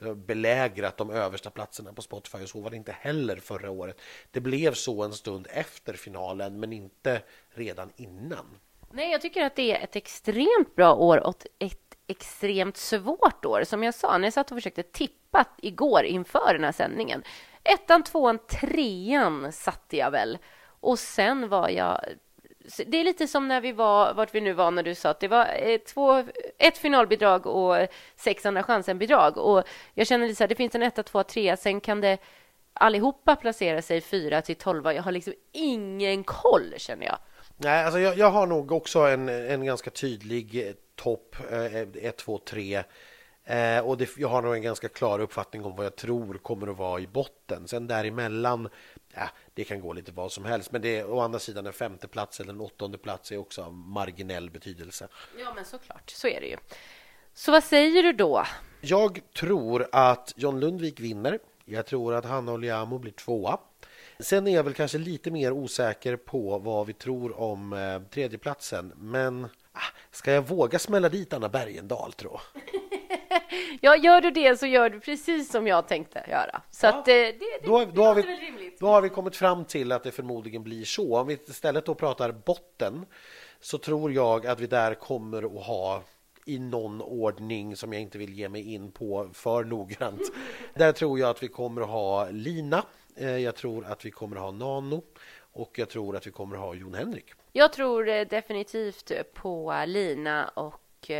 [0.00, 4.00] belägrat de översta platserna på Spotify och så var det inte heller förra året.
[4.30, 8.46] Det blev så en stund efter finalen men inte redan innan.
[8.90, 13.64] Nej, jag tycker att det är ett extremt bra år och ett extremt svårt år.
[13.64, 17.22] Som jag sa, när jag satt och försökte tippa igår inför den här sändningen.
[17.64, 20.38] Ettan, tvåan, trean satte jag väl.
[20.80, 22.00] Och sen var jag...
[22.86, 25.20] Det är lite som när vi var, vart vi nu var när du sa att
[25.20, 26.24] det var eh, två,
[26.58, 29.38] ett finalbidrag och sex andra chansen-bidrag.
[29.38, 32.18] Och jag känner lite så här, det finns en etta, två, trea, sen kan det
[32.72, 34.94] allihopa placera sig fyra till tolva.
[34.94, 37.18] Jag har liksom ingen koll, känner jag.
[37.56, 41.64] Nej, alltså jag, jag har nog också en, en ganska tydlig eh, topp, eh,
[42.04, 42.82] ett, två, tre.
[43.50, 43.80] 3.
[43.80, 46.76] Och det, jag har nog en ganska klar uppfattning om vad jag tror kommer att
[46.76, 47.68] vara i botten.
[47.68, 48.68] Sen däremellan,
[49.14, 50.72] ja, det kan gå lite vad som helst.
[50.72, 53.62] Men det är å andra sidan en femte plats eller en åttonde plats är också
[53.62, 55.08] av marginell betydelse.
[55.38, 56.10] Ja, men såklart.
[56.10, 56.56] Så är det ju.
[57.34, 58.44] Så vad säger du då?
[58.80, 61.38] Jag tror att John Lundvik vinner.
[61.64, 63.58] Jag tror att Hanna Oliamo blir tvåa.
[64.18, 68.92] Sen är jag väl kanske lite mer osäker på vad vi tror om eh, tredjeplatsen.
[68.96, 72.62] Men ah, ska jag våga smälla dit Anna Bergendahl tror jag?
[73.80, 76.62] Ja, gör du det så gör du precis som jag tänkte göra.
[76.70, 79.92] Så att, eh, det, det, Då, då, har vi, då har vi kommit fram till
[79.92, 81.16] att det förmodligen blir så.
[81.18, 83.06] Om vi istället då pratar botten
[83.60, 86.02] så tror jag att vi där kommer att ha
[86.44, 90.20] i någon ordning som jag inte vill ge mig in på för noggrant.
[90.74, 92.84] Där tror jag att vi kommer att ha Lina.
[93.16, 95.02] Eh, Jag tror att vi kommer att ha Nano
[95.52, 97.26] och jag tror att vi kommer att ha Jon Henrik.
[97.52, 101.10] Jag tror eh, definitivt på Lina och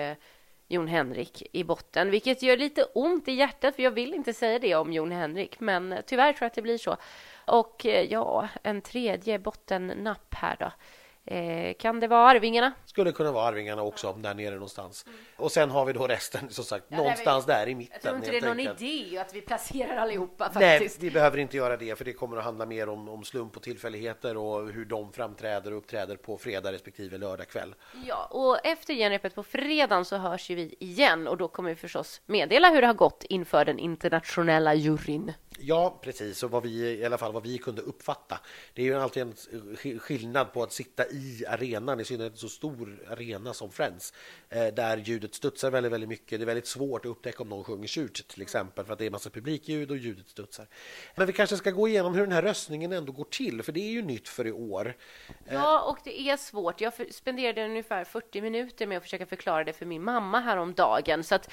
[0.73, 4.59] Jon Henrik i botten, vilket gör lite ont i hjärtat, för jag vill inte säga
[4.59, 6.97] det om Jon Henrik, men tyvärr tror jag att det blir så.
[7.47, 10.73] Och eh, ja, en tredje bottennapp här då.
[11.31, 12.73] Eh, kan det vara Arvingarna?
[12.87, 15.07] Skulle kunna vara Arvingarna också, där nere någonstans.
[15.37, 17.99] Och sen har vi då resten, som sagt, någonstans där i mitten.
[18.03, 18.83] Jag tror inte det är någon enkelt.
[18.83, 21.03] idé att vi placerar allihopa Nej, faktiskt.
[21.03, 23.63] vi behöver inte göra det för det kommer att handla mer om, om slump och
[23.63, 27.75] tillfälligheter och hur de framträder och uppträder på fredag respektive lördag kväll.
[28.07, 31.77] Ja, och efter genrepet på fredagen så hörs ju vi igen och då kommer vi
[31.77, 35.33] förstås meddela hur det har gått inför den internationella juryn.
[35.63, 36.43] Ja, precis.
[36.43, 38.41] Och vad vi, i alla fall vad vi kunde uppfatta.
[38.75, 42.39] Det är ju alltid en sk- skillnad på att sitta i arenan, i synnerhet en
[42.39, 44.13] så stor arena som Friends,
[44.49, 46.39] eh, där ljudet studsar väldigt, väldigt mycket.
[46.41, 49.07] Det är väldigt svårt att upptäcka om någon sjunger surt till exempel, för att det
[49.07, 50.67] är massa publikljud och ljudet studsar.
[51.17, 53.81] Men vi kanske ska gå igenom hur den här röstningen ändå går till, för det
[53.81, 54.97] är ju nytt för i år.
[55.49, 56.81] Ja, och det är svårt.
[56.81, 61.25] Jag spenderade ungefär 40 minuter med att försöka förklara det för min mamma häromdagen.
[61.25, 61.51] Så att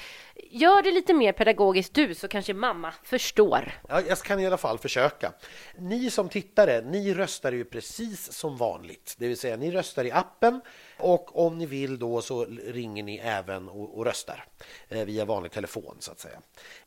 [0.50, 3.72] gör det lite mer pedagogiskt du, så kanske mamma förstår.
[3.90, 5.34] Ja, jag kan i alla fall försöka.
[5.78, 9.16] Ni som tittare, ni röstar ju precis som vanligt.
[9.18, 10.62] Det vill säga, ni röstar i appen
[10.98, 14.46] och om ni vill då så ringer ni även och, och röstar
[14.90, 16.42] eh, via vanlig telefon så att säga.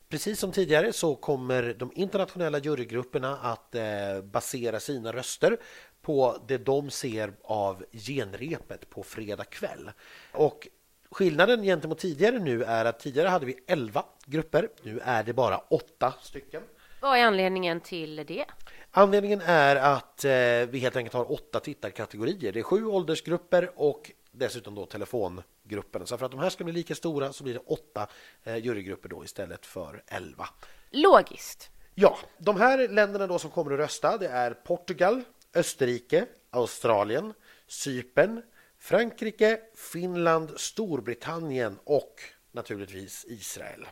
[0.09, 5.57] Precis som tidigare så kommer de internationella jurygrupperna att eh, basera sina röster
[6.01, 9.91] på det de ser av genrepet på fredag kväll.
[10.31, 10.67] Och
[11.11, 15.57] Skillnaden gentemot tidigare nu är att tidigare hade vi 11 grupper, nu är det bara
[15.57, 16.61] 8 stycken.
[17.01, 18.45] Vad är anledningen till det?
[18.91, 20.31] Anledningen är att eh,
[20.69, 22.51] vi helt enkelt har åtta tittarkategorier.
[22.51, 26.07] Det är sju åldersgrupper och dessutom då telefongruppen.
[26.07, 28.07] Så för att de här ska bli lika stora så blir det åtta
[28.43, 30.49] eh, jurygrupper då istället för elva.
[30.89, 31.69] Logiskt.
[31.95, 35.23] Ja, de här länderna då som kommer att rösta det är Portugal,
[35.55, 37.33] Österrike, Australien,
[37.67, 38.41] Cypern,
[38.79, 42.21] Frankrike, Finland, Storbritannien och
[42.51, 43.87] naturligtvis Israel.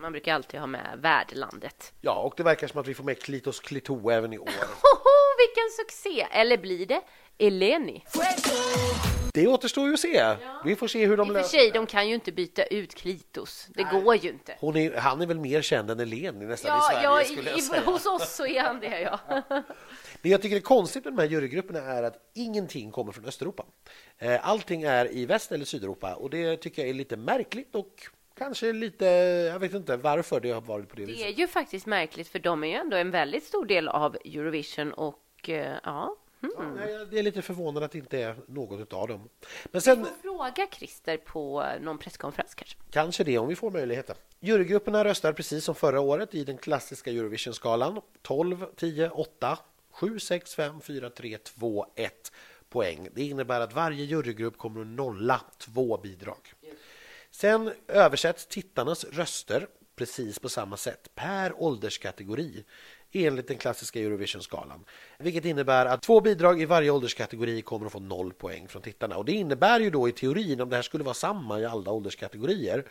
[0.00, 1.92] Man brukar alltid ha med värdlandet.
[2.00, 4.46] Ja, och det verkar som att vi får med Klitos Klito även i år.
[4.60, 6.26] Hoho, vilken succé!
[6.30, 7.00] Eller blir det
[7.38, 8.04] Eleni?
[9.34, 10.36] Det återstår ju att se.
[10.64, 12.64] Vi får se hur de I och för löser sig, de kan ju inte byta
[12.64, 13.66] ut Klitos.
[13.74, 14.54] Det går ju inte.
[14.60, 17.62] Hon är, han är väl mer känd än Eleni nästan i Sverige ja skulle jag
[17.62, 17.82] säga.
[17.82, 19.20] hos oss så är han det, ja.
[20.22, 23.64] Det jag tycker är konstigt med de här jurygrupperna är att ingenting kommer från Östeuropa.
[24.18, 28.06] Eh, Allting är i Väst eller Sydeuropa och det tycker jag är lite märkligt och
[28.38, 29.04] kanske lite,
[29.52, 31.38] jag vet inte varför det har varit på det, Det är viset.
[31.38, 35.48] ju faktiskt märkligt, för de är ju ändå en väldigt stor del av Eurovision och
[35.48, 36.16] eh, ja.
[36.42, 36.78] Mm.
[36.88, 39.28] Ja, Det är lite förvånande att det inte är något av dem.
[39.64, 42.76] Men sen Fråga Christer på någon presskonferens kanske.
[42.90, 44.16] kanske det om vi får möjligheten.
[44.40, 48.00] Jurygrupperna röstar precis som förra året i den klassiska Eurovision-skalan.
[48.22, 49.58] 12, 10, 8,
[49.90, 52.32] 7, 6, 5, 4, 3, 2, 1
[52.68, 53.08] poäng.
[53.14, 56.52] Det innebär att varje jurygrupp kommer att nolla två bidrag.
[57.40, 59.66] Sen översätts tittarnas röster
[59.96, 62.64] precis på samma sätt per ålderskategori
[63.12, 64.84] enligt den klassiska Eurovision-skalan.
[65.18, 69.16] Vilket innebär att två bidrag i varje ålderskategori kommer att få noll poäng från tittarna.
[69.16, 71.92] Och det innebär ju då i teorin, om det här skulle vara samma i alla
[71.92, 72.84] ålderskategorier,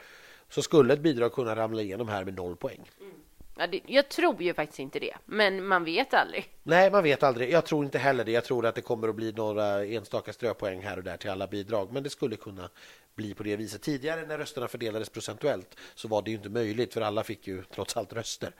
[0.49, 2.89] så skulle ett bidrag kunna ramla igenom här med noll poäng.
[2.99, 3.13] Mm.
[3.59, 6.53] Ja, det, jag tror ju faktiskt inte det, men man vet aldrig.
[6.63, 7.51] Nej, man vet aldrig.
[7.51, 8.31] Jag tror inte heller det.
[8.31, 11.47] Jag tror att det kommer att bli några enstaka ströpoäng här och där till alla
[11.47, 11.93] bidrag.
[11.93, 12.69] Men det skulle kunna
[13.15, 13.81] bli på det viset.
[13.81, 17.63] Tidigare när rösterna fördelades procentuellt så var det ju inte möjligt för alla fick ju
[17.63, 18.53] trots allt röster.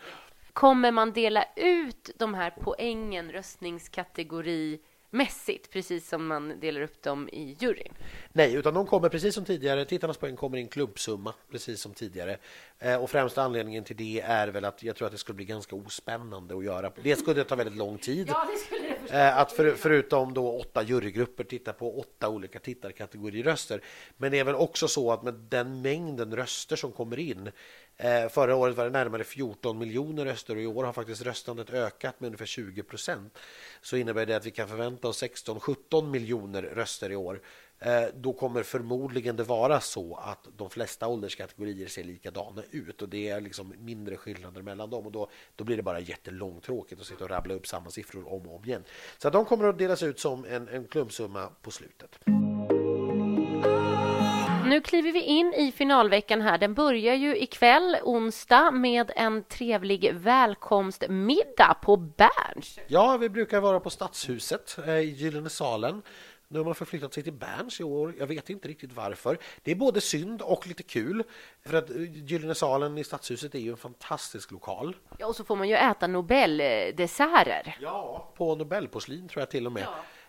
[0.53, 3.31] Kommer man dela ut de här poängen
[5.17, 7.93] röstningskategorimässigt, precis som man delar upp dem i juryn?
[8.33, 9.85] Nej, utan de kommer precis som tidigare.
[9.85, 12.37] Tittarnas poäng kommer i en klubbsumma, precis som tidigare.
[12.79, 15.45] Eh, och främsta anledningen till det är väl att jag tror att det skulle bli
[15.45, 16.91] ganska ospännande att göra.
[17.03, 18.29] Det skulle ta väldigt lång tid.
[19.11, 23.81] Eh, Att för, förutom då åtta jurygrupper titta på åtta olika tittarkategorieröster.
[24.17, 27.51] Men det är väl också så att med den mängden röster som kommer in
[27.99, 31.69] Eh, förra året var det närmare 14 miljoner röster och i år har faktiskt röstandet
[31.69, 33.37] ökat med ungefär 20 procent.
[33.81, 37.41] Så innebär det att vi kan förvänta oss 16-17 miljoner röster i år.
[37.79, 43.09] Eh, Då kommer förmodligen det vara så att de flesta ålderskategorier ser likadana ut och
[43.09, 47.07] det är liksom mindre skillnader mellan dem och då, då blir det bara jättelångtråkigt att
[47.07, 48.83] sitta och rabbla upp samma siffror om och om igen.
[49.17, 52.19] Så att de kommer att delas ut som en, en klumpsumma på slutet.
[54.69, 56.57] Nu kliver vi in i finalveckan här.
[56.57, 62.79] Den börjar ju ikväll, onsdag, med en trevlig välkomstmiddag på Berns.
[62.87, 66.01] Ja, vi brukar vara på Stadshuset eh, i Gyllene salen.
[66.47, 68.15] Nu har man förflyttat sig till Berns i år.
[68.19, 69.37] Jag vet inte riktigt varför.
[69.63, 71.23] Det är både synd och lite kul.
[71.65, 74.95] För att eh, Gyllene salen i Stadshuset är ju en fantastisk lokal.
[75.17, 77.77] Ja, och så får man ju äta Nobeldesserter.
[77.81, 79.87] Ja, på Nobelporslin tror jag till och med.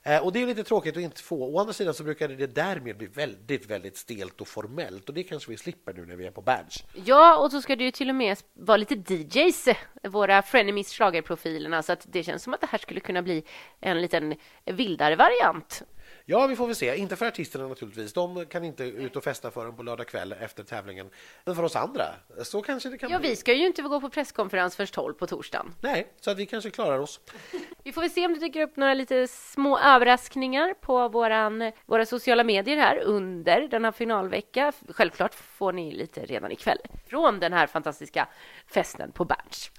[0.09, 1.55] Eh, Och det är lite tråkigt att inte få.
[1.55, 5.09] Å andra sidan så brukar det därmed bli väldigt, väldigt stelt och formellt.
[5.09, 6.85] Och det kanske vi slipper nu när vi är på Berns.
[7.05, 10.93] Ja, och så ska det ju till och med vara lite DJs, eh, våra frenemies
[10.93, 13.45] schlagerprofilerna, så att det känns som att det här skulle kunna bli
[13.81, 14.35] en liten
[14.65, 15.83] vildare variant.
[16.31, 16.97] Ja, vi får väl se.
[16.97, 18.13] Inte för artisterna naturligtvis.
[18.13, 21.11] De kan inte ut och festa förrän på lördag kväll efter tävlingen.
[21.45, 22.05] Men för oss andra,
[22.43, 23.29] så kanske det kan Ja, bli.
[23.29, 25.75] vi ska ju inte gå på presskonferens först 12 på torsdagen.
[25.81, 27.21] Nej, så att vi kanske klarar oss.
[27.85, 32.07] Vi får väl se om det dyker upp några lite små överraskningar på våran, våra
[32.07, 34.73] sociala medier här under denna finalvecka.
[34.89, 38.29] Självklart får ni lite redan ikväll från den här fantastiska
[38.67, 39.71] festen på Berns.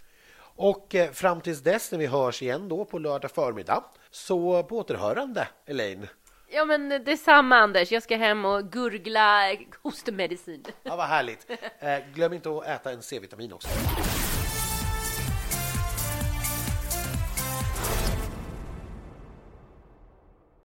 [0.42, 4.78] Och eh, fram tills dess när vi hörs igen då på lördag förmiddag, så på
[4.78, 6.08] återhörande, Elaine.
[6.52, 7.92] Ja, men detsamma Anders.
[7.92, 10.64] Jag ska hem och gurgla hostmedicin.
[10.84, 11.50] Ja, vad härligt.
[11.80, 13.70] Eh, glöm inte att äta en C-vitamin också.